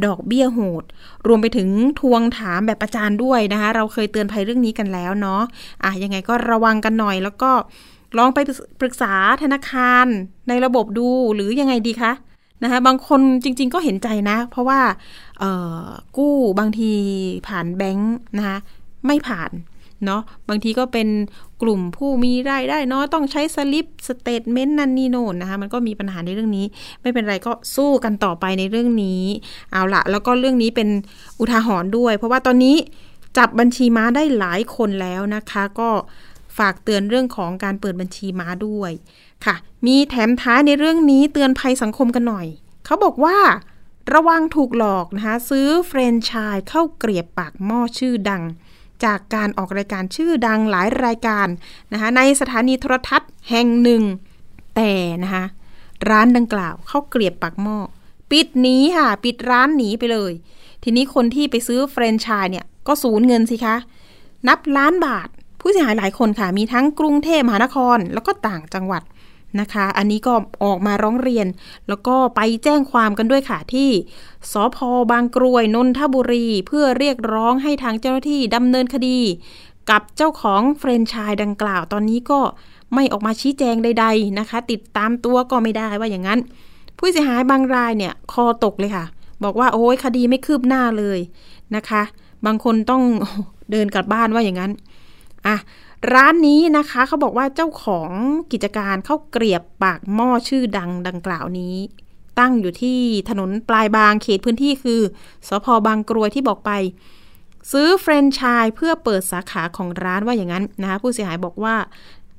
[0.04, 0.84] ดอกเบี้ยโหด
[1.26, 1.68] รวมไปถึง
[2.00, 5.42] ทวงถามแบบประจานด้วยนะคะ เราเคยเตือนภัยเรื่องนี้กันแล้วเนาะ
[5.84, 7.50] อะยังไงก็ระวังกันหน่อย แล้วก็
[8.18, 8.38] ลองไป
[8.80, 10.06] ปรึกษาธนาคาร
[10.48, 12.12] ในระบบดูหรือยังไงดีคะ
[12.62, 14.80] นะคะบางคนจริง ๆ ก็เห็นใจนะ เพราะว่า
[16.16, 16.90] กู้บางที
[17.48, 18.58] ผ่านแบงค์นะคะ
[19.06, 19.50] ไม่ผ่าน
[20.04, 21.08] เนาะบางทีก็เป็น
[21.62, 26.66] กลุ่มผู้มีรายได้น้อยต้องใช้สลิปสเตทเมนต์นันนี่โน่นนะคะมันก็มีปัญหาในเรื่องนี้
[27.02, 29.22] ไม่เป็นไรก็สู้กันต่อไปในเรื่องนี้
[29.72, 30.88] เอาละแล้วก็เรื่องนี้เป็น
[31.40, 32.76] อุทาหรณ์ด้วย เพราะว่าตอนนี้
[33.38, 35.90] จับบัญชีม้าได้หลายคนแล้วนะคะ ก็
[36.58, 38.92] ฝากเตือนเรื่องของการเปิดบัญชีม้าด้วย
[39.44, 39.54] ค่ะ
[39.86, 42.46] มีแถมท้ายในเรื่องนี้เตือนภัยสังคมกันหน่อย
[42.84, 43.38] เขาบอกว่า
[44.14, 48.42] ระวังถูกหลอกนะคะ ซื้อเฟรนช์ชายเข้าเกลียบปากหม้อชื่อดัง
[49.04, 51.48] จากการออกรายการชื่อดังหลายรายการ
[51.92, 54.02] นะคะในสถานีโทรทัศน์แห่งหนึ่ง
[54.76, 54.92] แต่
[55.22, 55.44] นะคะ
[56.10, 57.78] ร้านดังกล่าวเข้าเกลียบปากหม้อ
[58.30, 60.32] ปิดหนีค่ะ ปิดร้านหนีไปเลย
[60.82, 63.76] ทีนี้คนที่ไปซื้อแฟรนไชส์เนี่ยก็สูญเงินสิคะ
[64.48, 65.28] นับล้านบาท
[65.60, 69.02] ผู้เสียหายหลายคนค่ะ มีทั้งกรุงเทพมหานคร แล้วก็ต่างจังหวัด
[69.60, 70.34] นะคะ อันนี้ก็
[70.64, 71.46] ออกมาร้องเรียน
[71.88, 73.90] แล้วก็ไปแจ้งความกันด้วยค่ะที่
[74.52, 74.78] สภ.
[75.12, 79.18] บางกรวยนนทบุรี เพื่อเรียกร้องให้ทางเจ้าหน้าที่ดำเนินคดี
[79.90, 82.40] กับเจ้าของแฟรนไชส์ดังกล่าวตอนนี้ก็
[82.94, 86.40] ไม่ออกมาชี้แจงใด ๆนะคะ ติดตามตัวก็ไม่ได้ว่าอย่างนั้น
[86.98, 89.04] ผู้เสียหายบางรายเนี่ยคอตกเลยค่ะ
[89.44, 91.18] บอกว่าโอ้ยคดีไม่คืบหน้าเลย
[91.76, 92.02] นะคะ
[92.46, 93.02] บางคนต้อง
[93.70, 94.72] เดินกลับบ้านว่าอย่างนั้น
[95.46, 95.56] อะ
[96.12, 98.10] ร้านนี้นะคะเขาบอกว่าเจ้าของ
[98.52, 101.76] กิจการเข้าเกลียบปากหม้อชื่อดังดังกล่าวนี้
[102.38, 105.00] ตั้งอยู่ที่ถนนปลายบางเขตพื้นที่คือ
[105.48, 106.70] สพบางกรวยที่บอกไป
[107.72, 111.76] ซื้อเฟรนช์ชายเพื่อเปิดสาขาของร้านว่าอย่างนั้นนะคะผู้เสียหายบอกว่า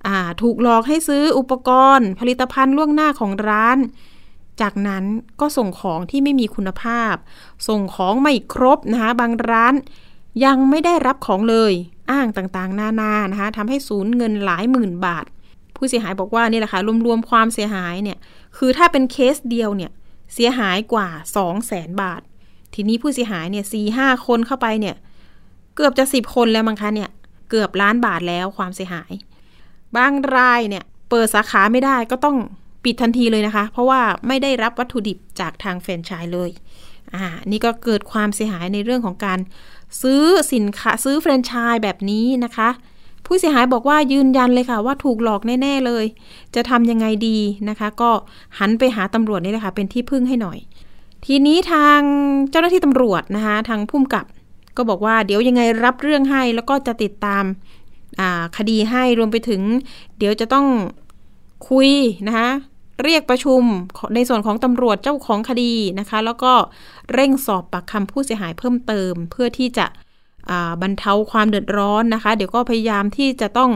[0.08, 3.78] อ่าถูกหลอกให้ซื้ออุปกรณ์ ผลิตภัณฑ์ล่วงหน้าของร้าน
[4.62, 5.04] จากนั้น
[5.40, 7.14] ก็ส่งของที่ไม่มีคุณภาพ
[7.68, 9.74] ส่งของไม่ครบนะคะบางร้าน
[10.46, 11.74] ยังไม่ได้รับของเลย
[12.12, 15.26] อ้างต่างๆ นานานะคะทำให้สูญเงินหลายหมื่นบาท
[15.76, 18.18] ผู้เสียหายบอกว่านี่แหละค่ะรวมๆความเสียหายเนี่ย
[18.58, 19.92] คือถ้าเป็นเคสเดียวเนี่ย
[20.34, 22.22] เสียหายกว่า2 0 0แสนบาท
[22.74, 24.96] ทีนี้ผู้เสียหายเนี่ยสี่ห้าคนเข้าไปเนี่ย
[25.76, 27.10] เกือบจะสิบคนแล้วมั้งคะเนี่ย
[27.50, 29.12] เกือบล้านบาทแล้วความเสียหาย
[29.98, 32.38] บางรายเนี่ยเปิดสาขาไม่ได้ก็ต้อง
[32.84, 36.50] ปิดทันทีเลยนะคะ เพราะว่าไม่ได้รับวัตถุดิบจากทางแฟรนไชส์เลย
[37.16, 39.40] อ่านี่ก็เกิดความเสียหายในเรื่องของการ
[40.02, 40.24] ซื้อ
[40.54, 42.70] สินค้าซื้อแฟรนไชส์แบบนี้นะคะ
[43.26, 46.06] ผู้เสียหายบอกว่ายืนยันเลยค่ะ ว่าถูกหลอกแน่ ๆเลย
[46.56, 47.38] จะทำยังไงดี
[47.70, 48.12] นะคะ ก็
[48.60, 50.58] หันไปหาตำรวจนี่แหละค่ะเป็นที่พึ่งให้หน่อย
[51.26, 52.00] ทีนี้ทาง
[52.50, 54.26] เจ้าหน้าที่ตำรวจนะคะ ทางพุ่มกับ
[54.78, 57.44] ก็บอกว่าเดี๋ยวยังไงรับเรื่องให้แล้วก็จะติดตาม
[58.58, 59.62] คดีให้รวมไปถึง
[60.18, 60.66] เดี๋ยวจะต้อง
[61.70, 61.90] คุย
[62.28, 62.50] นะคะ
[63.04, 63.62] เรียกประชุม
[64.16, 66.54] ในส่วนของตำรวจเจ้าของคดีนะคะ แล้วก็
[67.14, 69.86] เร่งสอบปากคำผู้เสียหายเพิ่มเติม เพื่อที่จะ
[70.82, 73.72] บรรเทาความเดือดร้อนนะคะ เดี๋ยวก็พยายามที่จะต้อง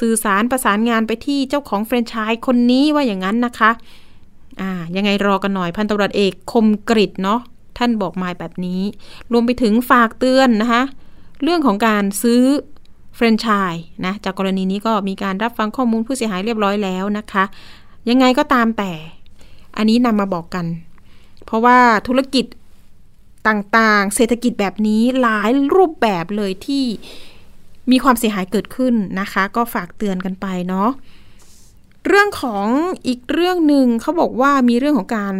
[0.00, 3.70] สื่อสารประสานงานไปที่เจ้าของแฟรนไชส์คนนี้ว่าอย่างนั้นนะคะ
[4.60, 7.40] อ่ายังไงรอกันหน่อยพันตำรวจเอกคมกริตเนาะ
[7.78, 8.82] ท่านบอกมาแบบนี้
[9.32, 10.82] รวมไปถึงฝากเตือนนะคะ
[11.42, 12.42] เรื่องของการซื้อ
[13.16, 17.44] แฟรนไชส์นะจากกรณีนี้ก็มีการรับฟังข้อมูลผู้เสียหายเรียบร้อยแล้วนะคะ
[18.10, 18.92] ยังไงก็ตามแต่
[19.76, 20.66] อันนี้นำมาบอกกัน
[21.44, 22.46] เพราะว่าธุรกิจ
[23.48, 26.84] ต่างๆ เศรษฐกิจแบบนี้หลายรูปแบบเลยที่
[27.90, 30.90] มีความเสียหายเกิดขึ้นนะคะ ก็ฝากเตือนกันไปเนาะ
[32.06, 32.66] เรื่องของ
[33.06, 35.34] อีกเรื่องหนึ่งเขาบอกว่ามีเรื่องของการ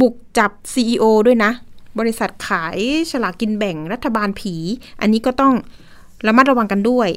[0.00, 1.52] บุกจับ CEO ด้วยนะ
[1.98, 2.78] บริษัทขาย
[3.10, 4.54] ฉลากกินแบ่งรัฐบาลผี
[5.00, 5.54] อันนี้ก็ต้อง
[6.26, 7.08] ระมัดระวังกันด้วย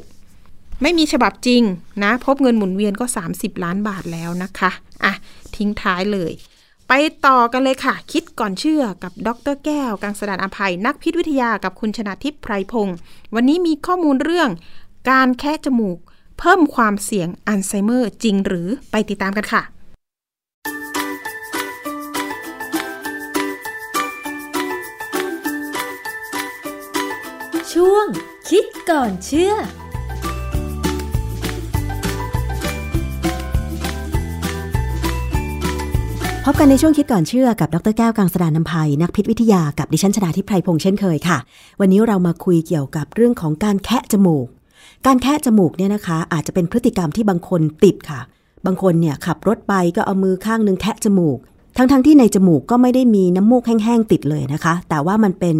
[0.82, 1.62] ไม่มีฉบับจริง
[2.02, 4.70] นะ พบเงินหมุนเวียนก็ 30 ล้านบาทแล้วนะคะ
[5.04, 5.12] อะ
[5.56, 6.32] ทิ้งท้ายเลย
[6.88, 6.92] ไป
[7.26, 12.96] ต่อกันเลยค่ะ คิดก่อนเชื่อกับดรแก้ว กังสดานอภัย นักพิษวิทยากับคุณชนาทิพย์ไพรพงศ์
[13.34, 14.50] วันนี้มีข้อมูลเรื่อง
[15.10, 15.98] การแคะจมูก
[16.38, 19.62] เพิ่มความเสี่ยงอัลไซเมอร์จริงหรือไปติดตามกันค่ะ
[27.72, 28.06] ช่วง
[28.48, 29.54] คิดก่อนเชื่อ
[36.48, 41.38] พบกันในช่วงคิดก่อนเชื่อกับดรแก้วกังสดานนภัยนักพิษวิทยากับดิฉันชดาทิพไพรพงษ์เช่นเคยค่ะ
[41.80, 44.46] วันนี้เรามาคุยเกี่ยวกับเรื่องของการแคะจมูก
[45.06, 48.20] การแคะจมูกเนี่ยนะคะ อาจจะเป็นพฤติกรรมที่บางคนติดค่ะ
[48.66, 51.38] บางคนเนี่ยขับรถไปก็เอามือข้างนึงแคะจมูก
[51.76, 55.56] ทั้งๆทที่ในจมูกก็ไม่ได้มีน้ำมูกแห้งๆติดเลยนะคะ แต่ว่ามันเป็น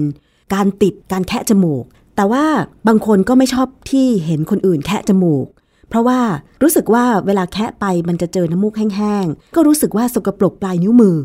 [0.54, 1.84] การติดการแคะจมูก
[2.16, 2.44] แต่ว่า
[2.88, 5.46] บางคนก็ไม่ชอบที่เห็นคนอื่นแคะจมูก
[5.88, 6.20] เพราะว่า
[6.62, 11.16] รู้สึกว่าเวลาแคะไปมันจะเจอน้ำมูกแห้งๆ ก็รู้สึกว่าสกปรกปลายนิ้วมือ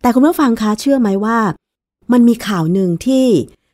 [0.00, 1.38] แต่คุณผู้ฟังคะเชื่อไหมว่า
[2.12, 3.26] มันมีข่าวหนึ่งที่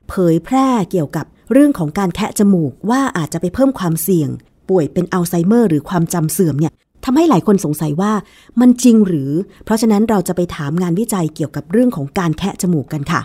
[0.08, 4.30] เผยแพร่เกี่ยวกับเรื่องของการแคะจมูกว่าอาจจะไปเพิ่มความเสี่ยง
[4.68, 6.72] ป่วยเป็นอัลไซเมอร์หรือความจำเสื่อมเนี่ย
[7.04, 8.12] ทำให้หลายคนสงสัยว่า
[8.60, 9.30] มันจริงหรือ
[9.64, 13.20] เพราะฉะนั้นเราจะไปถามงานวิจัยเกี่ยวกับเรื่องของการแคะจมูกกันค่ะ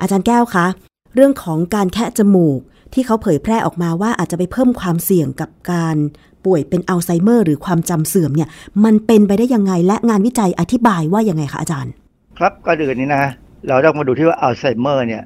[0.00, 0.66] อาจารย์แก้วคะ
[1.14, 2.58] เรื่องของการแคะจมูก
[2.94, 5.96] ที่เขาเผยแพร่ออกมาว่าอาจจะไปเพิ่มความเสี่ยงกับการ
[6.44, 8.48] ป่วยเป็นอัลไซเมอร์ หรือความจำเสื่อมเนี่ย
[8.84, 11.92] มันเป็นไปได้ยังไงและงานวิจัยอธิบายว่ายังไงคะอาจารย์
[12.38, 13.24] ครับก่อนอื่นนี่นะ
[13.68, 15.22] เราต้องมาดูที่ว่าอัลไซเมอร์เนี่ย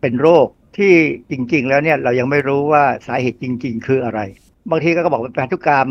[0.00, 0.46] เป็นโรค
[0.76, 0.92] ที่
[1.30, 4.20] จริง ๆ แล้วเนี่ยเรายังไม่รู้ว่าสาเหตุจริง ๆ คืออะไร
[4.70, 5.88] บางทีก็บอกเป็นพันธุกรรม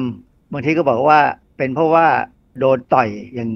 [0.53, 1.19] บางทีก็บอกว่า
[1.57, 2.07] เป็นเพราะว่า
[2.59, 3.49] โดนต่อยอย่าง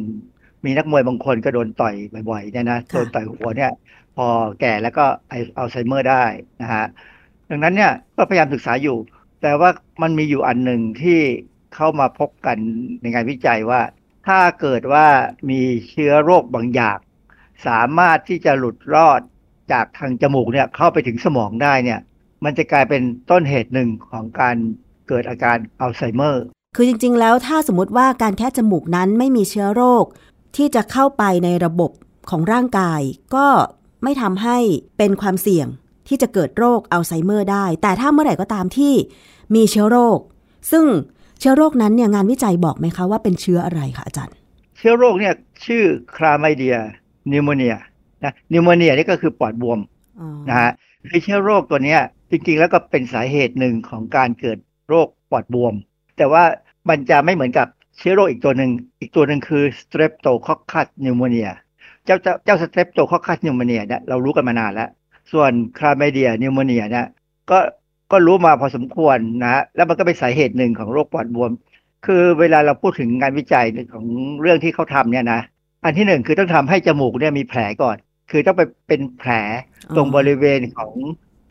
[0.66, 1.96] มีนักมวยบางคนก็โดนต่อย
[2.30, 3.72] บ่อยๆเนี่ยนะโดนต่อยหัวเนี่ย
[4.16, 4.28] พอ
[4.62, 6.24] แก่แล้วก็อัลไซเมอร์ได้
[6.62, 6.86] นะฮะ
[7.50, 8.98] ดังนั้นเนี่ยก็พยายามศึกษาอยู่
[9.42, 9.70] แต่ว่า
[10.02, 11.20] มันมีอยู่อันหนึ่งที่
[11.76, 12.58] เข้ามาพบกัน
[13.02, 13.82] ในงานวิจัยว่า
[14.28, 15.08] ถ้าเกิดว่า
[15.50, 16.98] มีเชื้อโรคบางอย่าง
[17.68, 19.22] สามารถที่จะหลุดรอด
[19.72, 22.00] จากทางจมูกเนี่ยเข้าไปถึงสมองได้เนี่ย
[22.44, 24.56] มันจะกลายเป็นต้นเหตุหนึ่งของการ
[25.08, 26.46] เกิดอาการอัลไซเมอร์
[26.76, 30.06] คือจริง ๆ แล้วถ้าสมมติว่าการแค่จมูกนั้นไม่มีเชื้อโรค
[30.56, 31.92] ที่จะเข้าไปในระบบ
[32.30, 33.02] ของร่างกาย
[33.36, 33.48] ก็
[34.04, 34.58] ไม่ทำให้
[34.98, 35.68] เป็นความเสี่ยง
[36.10, 38.94] ที่จะเกิดโรคอัลไซเมอร์ได้ แต่ถ้าเมื่อไหร่ก็ตามที่
[39.56, 40.20] มีเชื้อโรค
[40.72, 40.86] ซึ่ง
[41.40, 44.36] เชื้อโรคนั้นเนี่ยงานวิจัยบอกไหมคะว่าเป็นเชื้ออะไรคะอาจารย์
[44.78, 45.34] เชื้อโรคเนี่ย
[45.66, 45.84] ชื่อ
[46.16, 47.76] Chlamydia pneumonia
[48.24, 49.80] นะ pneumonia นี่ก็คือปอดบวม
[50.20, 50.72] อ๋อนะฮะ
[51.10, 52.00] คือเชื้อโรคตัวเนี้ย
[52.32, 54.58] จริงๆแล้วก็เป็นสาเหตุหนึ่งของการเกิด
[54.90, 55.74] โรคปอดบวม
[56.18, 56.44] แต่ว่า
[56.90, 61.50] มันจะไม่เหมือนกับเชื้อโรคอีกตัวหนึ่ง อีกตัวหนึ่งคือ Streptococcus pneumonia
[62.06, 64.90] เจ้าเจ้าเจ้า Streptococcus pneumonia เนี่ยเรารู้กันมานานแล้ว
[65.32, 67.08] ส่วน Chlamydia pneumonia เนี่ย
[67.52, 67.60] ก็
[68.12, 71.52] ก็รู้มาพอสมควรนะฮะแล้วมันก็เป็นสาเหตุหนึ่งของโรคปอดบวม
[72.06, 74.06] คือเวลาเราพูดถึงงานวิจัยของ
[74.42, 75.42] เรื่องที่เขาทำเนี่ยนะ
[75.84, 77.98] อันที่หนึ่งคือต้องทำให้จมูกเนี่ยมีแผลก่อน
[78.32, 79.32] คือต้องไปเป็นแผล
[79.96, 80.94] ตรงบริเวณของ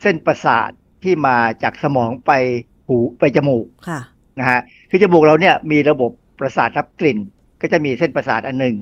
[0.03, 0.71] เส้นประสาท
[1.03, 2.33] ที่มาจากสมองไป
[2.87, 4.01] หูไปจมูกค่ะ
[4.39, 4.61] นะฮะ
[4.91, 6.11] คือจมูกเราเนี่ยมีระบบ
[6.41, 7.19] ประสาทรับกลิ่น
[7.61, 8.77] ก็จะมีเส้นประสาทอันหนึ่ง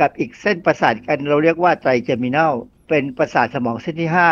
[0.00, 2.52] กับอีกเส้นประสาทอันเราเรียกว่าไตรเจมินัล
[2.88, 4.30] เป็นประสาทสมองเส้นที่ห้า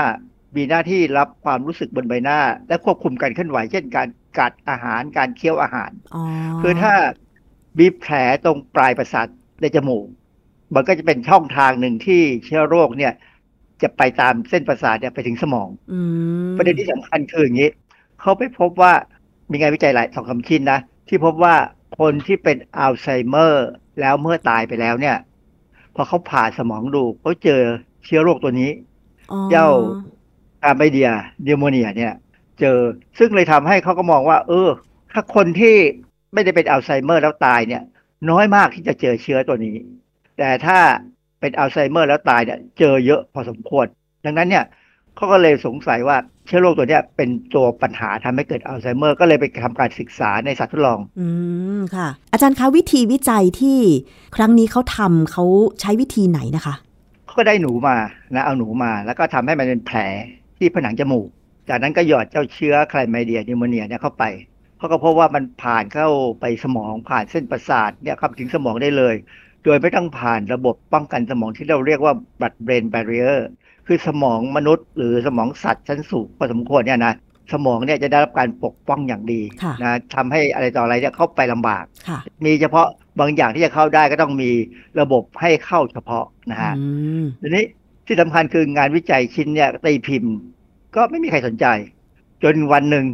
[0.57, 6.23] มีหน้าที่รับความรู้สึกบนใบหน้า และควบคุมการเคลื่อนไหว เช่นการกัดอาหารการเคี้ยวอาหารอ๋อ
[6.63, 6.95] คือถ้า
[7.79, 9.27] มีแผลตรงปลายประสาท
[9.61, 10.07] ในจมูก
[10.75, 13.13] มันก็จะเป็นช่องทางหนึ่งที่เชื้อโรคเนี่ย
[13.83, 16.01] จะไปตามเส้นประสาทเนี่ยไปถึงสมองอื
[16.51, 17.71] มประเด็นที่สำคัญคืออย่างนี้
[18.21, 18.93] เขาไปพบว่า
[19.51, 21.55] มีงานวิจัยหลายสองคำชิ้นนะ ที่พบว่า
[22.01, 23.69] คนที่เป็นอัลไซเมอร์
[24.01, 25.17] แล้วเมื่อตายไปแล้วเนี่ย
[25.95, 27.63] พอเขาผ่าสมองดูเขาเจอ
[28.07, 28.71] เชื้อโรคตัวนี้
[29.33, 29.69] อ๋อเจ้า
[30.65, 32.13] Chlamydia pneumonia เนี่ย
[32.61, 32.79] เจอ
[33.19, 34.69] ซึ่งเลยทำให้เขาก็มองว่า เออ
[35.13, 35.77] ถ้าคนที่
[36.35, 37.83] ไม่ได้เป็นอัลไซเมอร์แล้วตายเนี่ย
[38.31, 39.77] น้อยมากที่จะเจอเชื้อตัวนี้
[40.39, 40.79] แต่ถ้า
[41.41, 43.87] เป็นอัลไซเมอร์แล้วตายเนี่ย เจอเยอะพอสมควร
[44.25, 44.65] ดังนั้นเนี่ย
[45.17, 51.27] เขาก็เลยสงสัยว่าเชื้อโรคตัวเนี้ยเป็นตัวปัญหาทำให้เกิดอัลไซเมอร์ ก็เลยไปทำการศึกษาในสัตว์ทดลอง อื
[51.79, 53.79] มค่ะ อาจารย์คะวิธีวิจัยที่
[54.37, 55.45] ครั้งนี้เขาทำเขา
[55.81, 56.94] ใช้วิธีไหนนะคะเขา
[57.37, 57.97] ก็ได้หนูมา
[58.35, 59.99] นะเอาหนูมา แล้วก็ทำให้มันเป็นแผล
[60.59, 61.29] ที่ผนังจมูก
[61.69, 64.25] จากนั้นก็หยอดเจ้าเชื้อ Chlamydia pneumonia เนี่ยเข้าไป
[64.79, 66.09] เขาก็พบว่ามันผ่านเข้า
[66.41, 69.15] ไปสมองผ่านเส้นประสาทเนี่ยเข้าไปถึงสมองได้เลย
[69.65, 73.39] โดยไม่ต้องผ่านระบบป้องกันสมองที่เราเรียกว่า blood brain barrier
[73.87, 77.15] คือสมองมนุษย์ หรือสมองสัตว์ชั้นสูงพอสมควรเนี่ยนะ
[77.53, 82.89] สมองเนี่ยจะได้รับการปกป้องอย่างดีค่ะนะทำให้อะไรต่ออะไรเนี่ยเข้าไปลำบากค่ะมีเฉพาะ
[83.21, 84.51] บางอย่างที่จะเข้าได้ก็ต้องมี
[85.01, 86.87] ระบบให้เข้าเฉพาะนะฮะอื
[87.23, 87.65] มทีนี้
[88.07, 90.35] ที่สำคัญคืองานวิจัยชิ้นเนี่ยตีพิมพ์
[90.97, 91.67] ก็ไม่มีใครสนใจ
[92.43, 93.05] จนวันหนึ่ง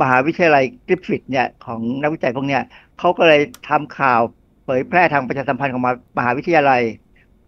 [0.00, 2.62] มหาวิทยาลัยกริฟฟิธเนี่ยของนักวิจัยพวกเนี้ย
[2.98, 4.20] เขาก็เลยทำข่าว
[4.64, 5.82] เผยแพร่ทางประชาสัมพันธ์ของ
[6.18, 6.82] มหาวิทยาลัย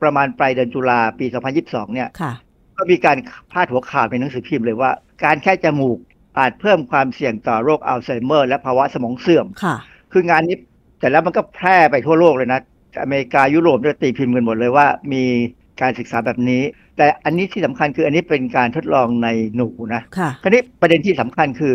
[0.02, 1.26] ประมาณปลายเดือนตุลาปี
[1.60, 2.32] 2022 เนี่ยค่ะ
[2.76, 3.16] ก็มีการ
[3.52, 4.90] พาดหัวข่าวในหนังสือพิมพ์เลยว่า
[5.24, 5.98] การแค่จมูก
[6.38, 9.76] อาจเพิ่มความเสี่ยงต่อโรคอัลไซเมอร์ และภาวะสมองเสื่อมค่ะ
[10.12, 10.56] คืองานนี้
[11.02, 12.60] แต่แล้วมันก็แพร่ไปทั่วโลกเลยนะ
[13.02, 15.24] อเมริกายุโรปเนี่ยตีพิมพ์กันหมดเลยว่ามี
[15.80, 16.62] การศึกษาแบบนี้
[16.96, 21.74] แต่อันนี้ที่สำคัญคืออันนี้เป็นการทดลองในหนูนะค่ะคราวนี้ประเด็นที่สำคัญคือ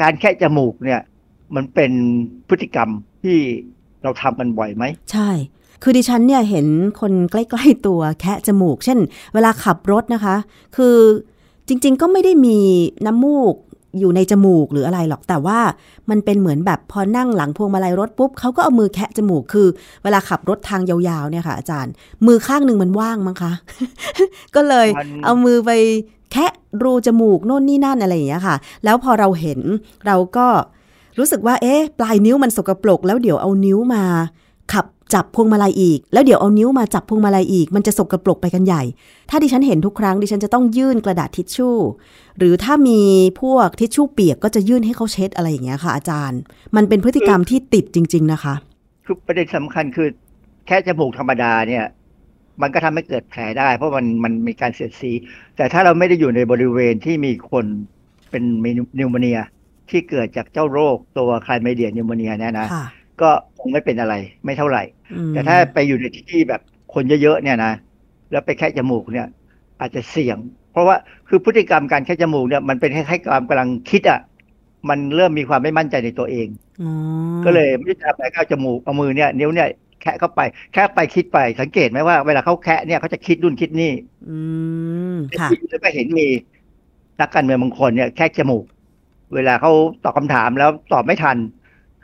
[0.00, 1.00] การแค่จมูกเนี่ย
[1.56, 1.92] มันเป็น
[2.48, 2.88] พฤติกรรม
[3.22, 3.38] ที่
[4.02, 5.30] เราทำกันบ่อยไหม ใช่
[5.82, 6.66] คือดิฉันเนี่ยเห็น
[7.00, 8.98] คนใกล้ๆตัวแคะจมูก เช่น
[9.34, 10.36] เวลาขับรถนะคะ
[10.76, 10.96] คือ
[11.68, 12.58] จริง ๆ ก็ไม่ได้มี
[13.06, 13.54] น้ำมูก
[13.98, 15.58] อยู่ในจมูกหรืออะไรหรอกแต่ว่า
[16.10, 19.68] มันเป็นเหมือนแบบพอนั่งหลังพวงมาลัยรถปุ๊บเขาก็เอามือแคะจมูกคือ
[20.02, 21.92] เวลาขับรถทางยาวๆเนี่ยค่ะอาจารย์
[22.26, 23.52] มือข้างหนึ่งมันว่างมั้งคะ
[24.54, 25.70] ก็เลยมันเอามือไป
[26.32, 29.60] แคะรูจมูกโน่นนี่นั่นอะไรอย่างเงี้ยค่ะ แล้วพอเราเห็น
[30.06, 30.46] เราก็
[31.18, 34.04] รู้สึกว่า เอ๊ะ ปลายนิ้วมันสกปรกแล้วเดี๋ยวเอานิ้วมา
[34.72, 38.82] ขับ จับพวงมาลัยอีก แล้วเดี๋ยวเอานิ้วมาจับพวงมาลัยอีก มันจะสกรปรกไปกันใหญ่
[39.30, 41.76] ถ้าดิฉันเห็นทุกครั้งดิฉันจะต้องยื่นกระดาษทิชชู่
[42.38, 43.00] หรือถ้ามี
[43.40, 46.40] พวกทิชชู่เปียกก็จะยื่นให้เขาเช็ดอะไรอย่างเงี้ยค่ะ อาจารย์
[46.76, 48.54] มันเป็นพฤติกรรมที่ติดจริง ๆ นะคะ
[49.04, 50.08] คือประเด็นสำคัญคือ
[50.66, 51.84] แค่จมูกธรรมดาเนี่ย
[52.62, 55.12] มันก็ทำให้เกิดแผลได้ เพราะมันมันมีการเสียดสี
[55.56, 58.50] แต่ถ้าเราไม่ได้อยู่ในบริเวณที่มีคนเป็น
[59.00, 59.38] pneumonia
[59.90, 62.86] ที่เกิดจากเจ้าโรคตัว Chlamydia pneumonia เนี่ยนะค่ะ
[63.20, 63.30] ก็
[63.60, 64.93] คงไม่เป็นอะไรไม่เท่าไหร่อืม
[65.30, 66.60] แต่ถ้าไปอยู่ในที่แบบ
[66.94, 67.72] คนเยอะๆเนี่ยนะ
[68.30, 69.26] แล้วไปแคะจมูกเนี่ย
[69.80, 70.38] อาจจะเสี่ยง
[70.72, 70.96] เพราะว่า
[71.28, 74.20] คือพฤติกรรมการแคะจมูกเนี่ยมันเป็นคล้ายๆการกำลังคิดอะ
[74.88, 76.48] มันเริ่มมีความไม่มั่นใจในตัวเอง
[76.82, 76.92] อ๋อ
[77.44, 79.68] ก็เลยไม่ได้ทำอะไรก็เอาจมูกเอามือเนี่ย นิ้วเนี่ย
[80.02, 80.40] แคะเข้าไป
[80.72, 83.92] แคะไปคิดไปสังเกตไหมว่าเวลาเขาแคะเนี่ยเขาจะคิดนู่นคิดนี่
[84.28, 84.36] อื
[85.14, 86.26] มค่ะแล้วก็เห็นมี
[87.20, 88.64] นักการเมืองบางคนเนี่ย แค่จมูก
[89.34, 89.72] เวลาเขา
[90.04, 91.36] ตอบคำถามแล้วตอบไม่ทัน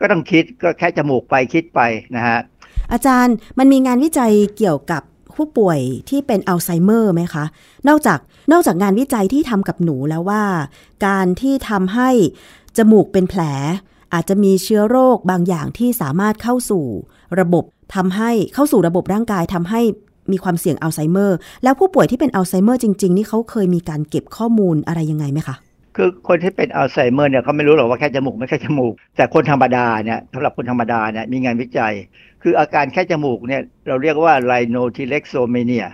[0.01, 1.81] ก็ต้องคิดก็แค่จมูกไปคิดไป
[2.17, 2.39] นะฮะ
[2.93, 5.03] อาจารย์มันมีงานวิจัยเกี่ยวกับ
[5.37, 7.45] ผู้ป่วยที่เป็นอัลไซเมอร์ไหมคะ
[7.89, 8.19] นอกจาก
[8.53, 10.43] นอกจากงานวิจัยที่ทำกับหนูแล้วว่า
[11.07, 12.11] การที่ทำให้
[12.77, 13.43] จมูกเป็นแผล
[14.13, 16.85] อาจจะมีเชื้อโรคบางอย่างที่สามารถเข้าสู่
[17.41, 17.65] ระบบ
[17.95, 19.81] ทำให้เข้าสู่ระบบร่างกายทำให้
[20.33, 25.57] มีความเสี่ยงอัลไซเมอร์ แล้วผู้ป่วยที่เป็นอัลไซเมอร์จริง ๆ นี่เขาเคยมีการเก็บข้อมูลอะไรยังไงไหมคะ
[25.97, 31.95] คือคนที่เป็นอัลไซเมอร์เนี่ยเขาไม่รู้หรอกว่าแคะจมูกไม่แคะจมูก แต่คนธรรมดาเนี่ยสำหรับคนธรรมดาเนี่ยมีงานวิจัย
[32.43, 35.87] คืออาการแคะจมูกเนี่ยเราเรียกว่า rhinotillexomania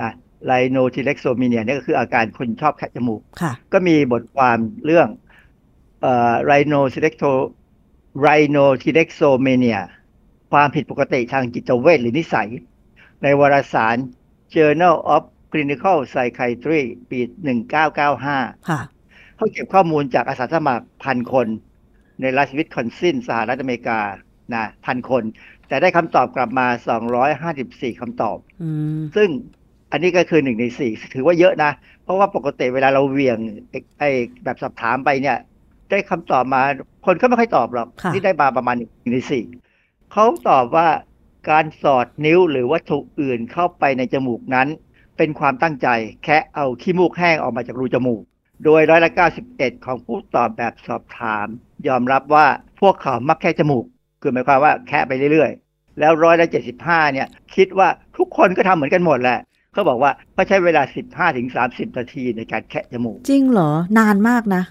[0.00, 0.12] นะ
[0.46, 5.08] rhinotillexomania เนี่ยก็คืออาการคนชอบแคะจมูกค่ะก็มีบทความเรื่อง
[6.02, 9.78] เอ่อ rhinotillexo rhinotillexomania
[10.52, 12.48] ความผิดปกติทางจิตเวชหรือนิสัย
[13.22, 13.96] ในวารสาร
[14.54, 15.22] Journal of
[15.52, 17.18] Clinical Psychiatry ปี
[17.70, 18.26] 1995
[18.68, 18.80] ค่ะ
[19.42, 21.46] เขาเก็บข้อมูลจากอาสาสมัครพันคน
[22.20, 24.00] ในรัฐวิสคอนซินสหรัฐอเมริกา
[24.54, 25.22] นะพันคน
[25.68, 26.66] แต่ได้คำตอบกลับมา
[27.34, 29.28] 254คำตอบอืมซึ่ง
[29.92, 31.72] อันนี้ก็คือหนึ่งในสี่ถือว่าเยอะนะ
[32.02, 33.38] เพราะว่าปกติเวลาเราเหวี่ยง
[33.70, 34.10] ไอ้ไอ้
[34.44, 35.38] แบบสอบถามไปเนี่ย
[35.90, 36.62] ได้คำตอบมา
[37.06, 39.44] คนก็ไม่ค่อยตอบหรอกค่ะที่ได้มาประมาณหนึ่งในสี่
[40.12, 40.88] เขาตอบว่า
[41.50, 44.68] การสอดนิ้วหรือวัตถุอื่นเข้าไปในจมูกนั้น
[45.16, 45.88] เป็นความตั้งใจ
[46.24, 48.22] แค่เอาขี้มูกแห้งออกมาจากรูจมูก
[48.64, 49.10] โดยร้อยละ
[49.48, 51.46] 91 ของผู้ตอบแบบสอบถาม
[51.88, 52.46] ยอมรับว่า
[52.80, 53.84] พวกเขามักแค่จมูก
[54.20, 56.46] คือหมายความว่าแค่ไปเรื่อยๆ แล้วร้อยละ
[56.80, 57.88] 75 เนี่ย คิดว่า
[58.18, 59.38] ทุกคนก็ทำเหมือนกันหมดแหละ
[59.72, 64.62] เขาบอกว่าเขาใช้เวลา 15ถึง30 นาทีในการแคะจมูก จริงเหรอนานมากนะ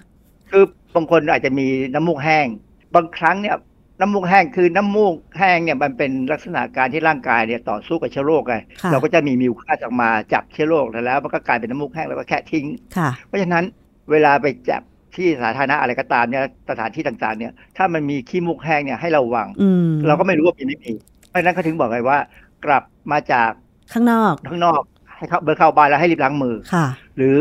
[0.50, 0.64] คือ
[0.94, 2.46] บางคนอาจจะมีน้ำมูกแห้ง
[2.94, 3.56] บางครั้งเนี่ย
[4.00, 12.66] น้ำมูกแห้งคือน้ำมูกแห้งเนี่ยมันเป็นลักษณะการที่ร่างกายเนี่ยต่อสู้กับเชื้อโรคไงค่ะเราก็จะมีมิวคัสออกมาจับเชื้อโรคแล้วมันก็กลายเป็นน้ำมูกแห้งแล้วก็แค่ทิ้ง
[12.96, 13.64] ค่ะเพราะฉะนั้น
[14.10, 14.82] เวลาไปจับ
[15.16, 20.92] ที่สาธารณะอะไรก็ตามเนี่ยสถานที่ต่างๆ เนี่ย ถ้ามันมีขี้มูกแห้งเนี่ยให้ระวังอืมเราก็ไม่รู้ว่ามีไม่มี
[21.28, 22.18] เพราะฉะนั้นเขาถึงบอกไงว่า
[22.64, 22.82] กลับ
[23.12, 23.50] มาจาก
[23.92, 24.82] ข้างนอกข้างนอก
[25.16, 26.86] ให้เข้าเบอร์เข้าบ้านแล้วให้รีบล้างมือค่ะ
[27.16, 27.38] หรือ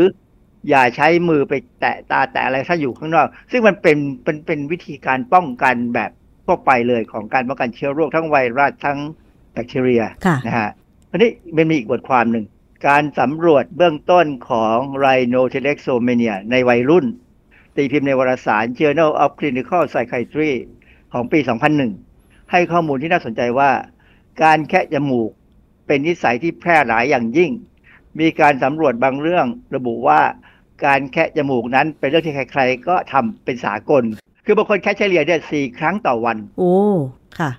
[0.69, 6.11] อย่าใช้มือไปแตะตาแตะอะไรถ้าอยู่ข้างนอก ซึ่งมันเป็นเป็นเป็นวิธีการป้องกันแบบ
[6.51, 8.99] ทั่วไปเลยของการป้องกันเชื้อโรคทั้งไวรัสทั้ง
[9.53, 10.69] แบคทีเรียค่ะนะฮะ
[11.09, 12.45] ทีนี้มันมีอีกบทความหนึ่ง
[12.87, 17.05] การสำรวจเบื้องต้นของ Rhinotelexomania ในวัยรุ่น
[17.75, 20.51] ตีพิมพ์ในวารสาร Journal of Clinical Psychiatry
[21.13, 21.39] ของปี
[21.95, 23.71] 2001 ให้ข้อมูลที่น่าสนใจว่า
[24.43, 25.29] การแคะจมูก
[25.87, 27.51] เป็นนิสัยที่แพร่หลายอย่างยิ่ง
[28.19, 29.45] มีการสำรวจบางเรื่อง
[29.75, 30.21] ระบุว่า
[30.85, 34.03] การแคะจมูกนั้นเป็นเรื่องที่ใคร ๆ ก็ทำเป็นสากล
[34.45, 36.73] คือบางคนแค่เฉลี่ยเนี่ยสี่ครั้งต่อวัน โอ้
[37.39, 37.51] ค่ะ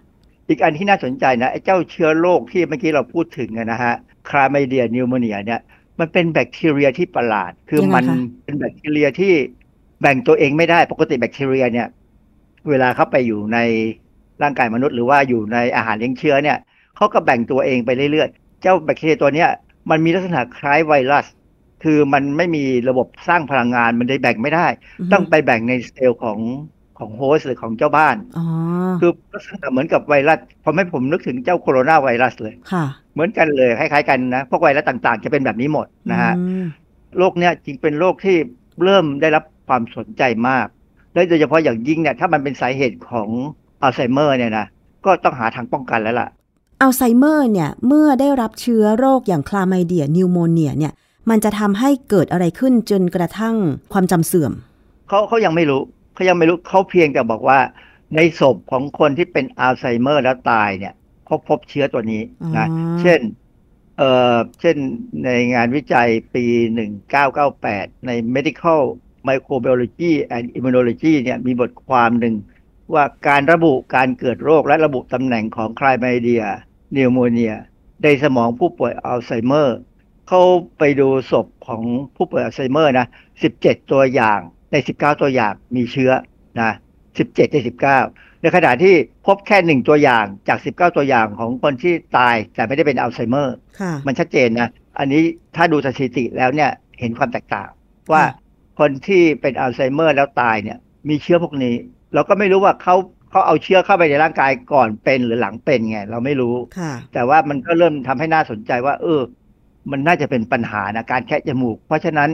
[0.49, 3.95] อีกอันที่น่าสนใจนะไอ้เจ้าเชื้อโรคที่เมื่อกี้เราพูดถึงอะนะฮะ
[4.29, 5.61] คลาไมเดียนิวโมเนียเนี่ย
[6.01, 9.33] มันเป็นแบคทีเรียที่ประหลาด คือยังไงมันคะเป็นแบคทีเรียที่
[10.01, 11.89] แบ่งตัวเองไม่ได้ปกติแบคทีเรียเนี่ย
[12.69, 13.59] เวลาเข้าไปอยู่ใน
[14.43, 16.59] ร่างกายมนุษย์หรือว่าอยู่ในอาหารเลี้ยงเชื้อเนี่ย
[16.97, 19.49] เขาก็แบ่งตัวเองไปเรื่อยๆ เจ้าแบคทีเรียตัวเนี้ย
[19.91, 21.27] มันมีลักษณะคล้ายไวรัส
[21.83, 24.67] คือมันไม่มีระบบสร้างพลังงานมันได้แบ่งไม่ได้
[25.09, 26.39] มต้องไปแบ่งในเซลล์ของ
[27.03, 28.47] ของโฮสต์หรือของเจ้าบ้านอ๋อ
[29.01, 32.85] คือลักษณะเหมือนกับไวรัสพอให้ผมนึกถึงเจ้าโคโรนาไวรัสเลยค่ะ
[33.15, 36.65] เหมือนกันเลยคล้ายๆกันนะพวกไวรัสต่างๆ จะเป็นแบบนี้หมดนะฮะอืม
[37.19, 38.37] โรคเนี้ยจริงเป็นโรคที่
[38.85, 40.67] เริ่มได้รับความสนใจมาก
[41.15, 43.29] และโดยเฉพาะอย่างยิ่งเนี่ยถ้ามันเป็นสาเหตุของ
[43.83, 44.67] อัลไซเมอร์เนี่ยนะ
[45.05, 46.29] ก็ต้องหาทางป้องกันแล้วล่ะ
[46.83, 50.93] อัลไซเมอร์เนี่ยเมื่อได้รับเชื้อโรคอย่างคลาไมเดียนิวโมเนียเนี่ย
[51.31, 53.57] มันจะทำให้เกิดอะไรขึ้นจนกระทั่ง
[53.93, 54.53] ความจำเสื่อม
[55.09, 55.83] เขาเขายังไม่รู้
[56.13, 57.61] เขายังไม่รู้เขาเพียงแต่บอกว่า
[58.17, 60.95] ในศพของคนที่เป็นอัลไซเมอร์แล้วตายเนี่ย
[61.27, 62.23] เขาพบเชื้อตัวนี้
[62.57, 63.21] นะอ๋อเช่น
[63.99, 64.77] เอ่อเช่น
[65.25, 66.45] ในงานวิจัยปี
[67.25, 68.81] 1998 ใน Medical
[69.29, 72.35] Microbiology and Immunology เนี่ยมีบทความหนึ่ง
[72.95, 77.55] ว่าการระบุการเกิดโรคและระบุตำแหน่งของ Chlamydia pneumonia
[78.03, 79.79] ในสมองผู้ป่วยอัลไซเมอร์
[80.29, 80.43] เขา
[80.79, 81.83] ไปดูศพของ
[82.17, 83.07] ผู้ป่วยอัลไซเมอร์นะ
[83.49, 84.41] 17 ตัวอย่าง
[84.73, 86.11] ใน 19 ตัวอย่างมีเชื้อ
[86.61, 86.73] นะ
[87.13, 87.57] 17ใน
[88.01, 88.95] 19 ในขณะที่
[89.27, 94.69] พบแค่หนึ่งตัวอย่างจาก 19 ตัวอย่างของคนที่ตายแต่ไม่ได้เป็นอัลไซเมอร์ค่ะมันชัดเจนนะ
[94.99, 95.23] อันนี้
[95.57, 96.71] ถ้าดูสถิติแล้วเนี่ย
[97.01, 97.69] เห็นความแตกต่าง
[98.13, 98.31] ว่าค่ะ
[98.79, 101.75] คคนที่เป็นอัลไซเมอร์แล้วตายเนี่ย มีเชื้อพวกนี้
[102.15, 102.97] เราก็ไม่รู้ว่าเขา
[103.31, 109.21] เขาเอาเชื้อเข้าไปในร่างกายก่อนเป็นหรือหลังเป็นไง เราไม่รู้ค่ะแต่ว่ามันก็เริ่มทำให้น่าสนใจว่า เออ
[109.91, 112.31] มันน่าจะเป็นปัญหานะการแคะจมูก เพราะฉะนั้น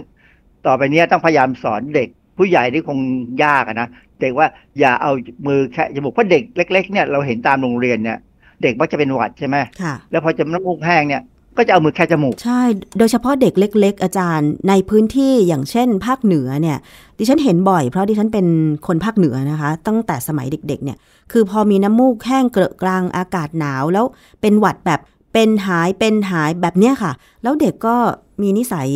[0.66, 2.08] ต่อไปเนี้ยต้องพยายามสอนเด็ก
[2.38, 2.98] ผู้ใหญ่ที่คง
[3.44, 3.88] ยากอะนะ
[4.20, 4.46] เด็กว่า
[4.78, 5.12] อย่าเอา
[5.46, 8.18] มือแคะจมูกเพราะเด็กเล็ก ๆ เนี่ยเราเห็นตามโรงเรียนเนี่ย
[8.62, 11.22] เด็กมักจะเป็นหวัดใช่ไหมค่ะแล้วพอจะน้ำมูกแห้งเนี่ย
[11.56, 12.62] ก็จะเอามือแคะจมูก ใช่
[12.98, 16.78] โดยเฉพาะเด็กเล็ก ๆ อาจารย์ในพื้นที่อย่างเช่น ภาคเหนือเนี่ย
[17.18, 18.46] ดิฉันเห็นบ่อยเพราะดิฉันเป็น
[18.86, 20.98] คนภาคเหนือนะคะ ตั้งแต่สมัยเด็ก ๆ เนี่ย
[21.32, 24.04] คือพอมีน้ำมูกแห้งเกลอะกลางอากาศหนาวแล้ว
[24.40, 25.00] เป็นหวัดแบบ
[25.32, 27.12] เป็นหายเป็นหายแบบเนี้ยค่ะ
[27.42, 27.96] แล้วเด็กก็
[28.42, 28.88] มีนิสัย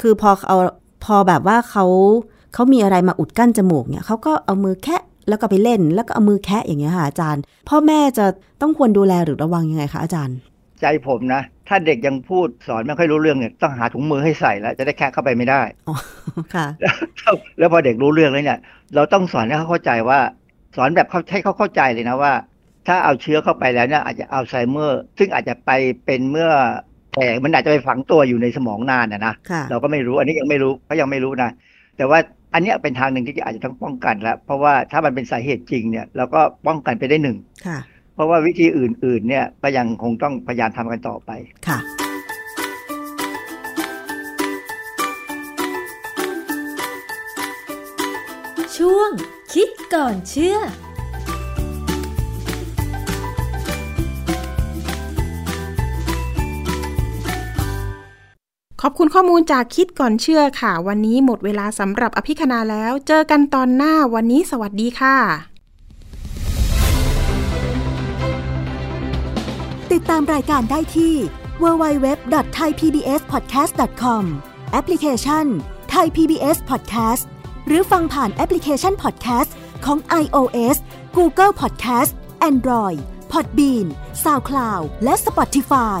[0.00, 0.56] คือพอเอา
[1.04, 1.84] พอแบบว่าเขา
[2.54, 8.26] เขามีอะไรมาอุดกั้นจมูกเนี่ยเขาก็เอามือแคะแล้วก็ไปเล่น แล้วก็เอามือแคะอย่างเงี้ยค่ะอาจารย์ พ่อแม่จะ
[8.60, 10.36] ต้องควรดูแลหรือระวังยังไงคะอาจารย์
[10.80, 15.96] ใจผมนะ ถ้าเด็กยังพูดสอนไม่ค่อยรู้เรื่องเนี่ยต้องหาถุงมือให้ใส่แล้ว จะได้แคะเข้าไปไม่ได้อ๋อ
[16.54, 16.66] ค่ะ
[17.58, 18.58] แล้วพอเด็กรู้เรื่องแล้วเนี่ย
[18.94, 20.20] เราต้องสอนให้เขาเข้าใจว่า
[20.76, 22.32] สอนแบบเขาให้เขาเข้าใจเลยนะว่า
[22.86, 25.70] ถ้าเอาเชื้อเข้าไปแล้วเนี่ยอาจจะอัลไซเมอร์ ซึ่งอาจจะไป
[26.04, 26.50] เป็นเมื่อ
[27.16, 31.50] แต่มันอาจจะไปฝังตัวอยู่ในสมองนานนะนะค่ะเราก็ไม่รู้อันนี้ยังไม่รู้เขายังไม่รู้นะ
[31.96, 32.18] แต่ว่า
[32.54, 37.36] อันเนี้ยเป็นทางหนึ่งที่อาจจะต้องป้องกันแล้ว เพราะว่าถ้ามันเป็นสาเหตุจริงเนี่ยเราก็ป้องกันไปได้หนึ่ง
[37.66, 37.78] ค่ะ
[38.14, 41.30] เพราะว่าวิธีอื่น ๆ เนี่ยก็ยังคงต้องพยายามทำกันต่อไป
[41.68, 41.78] ค่ะ
[48.76, 49.10] ช่วง
[49.54, 50.58] คิดก่อนเชื่อ
[58.82, 65.16] ขอบคุณข้อมูลจากคิดก่อนเชื่อค่ะ วันนี้หมดเวลาสำหรับอภิคณาแล้ว เจอกันตอนหน้าวันนี้สวัสดีค่ะ
[69.92, 71.14] ติดตามรายการได้ที่
[71.62, 74.24] www.thaipbspodcast.com
[74.72, 75.46] แอปพลิเคชัน
[75.94, 77.24] Thai PBS Podcast
[77.66, 79.50] หรือฟังผ่านแอปพลิเคชัน Podcast
[79.84, 80.76] ของ iOS
[81.16, 82.12] Google Podcast
[82.50, 82.98] Android
[83.32, 83.86] Podbean
[84.24, 86.00] SoundCloud และ Spotify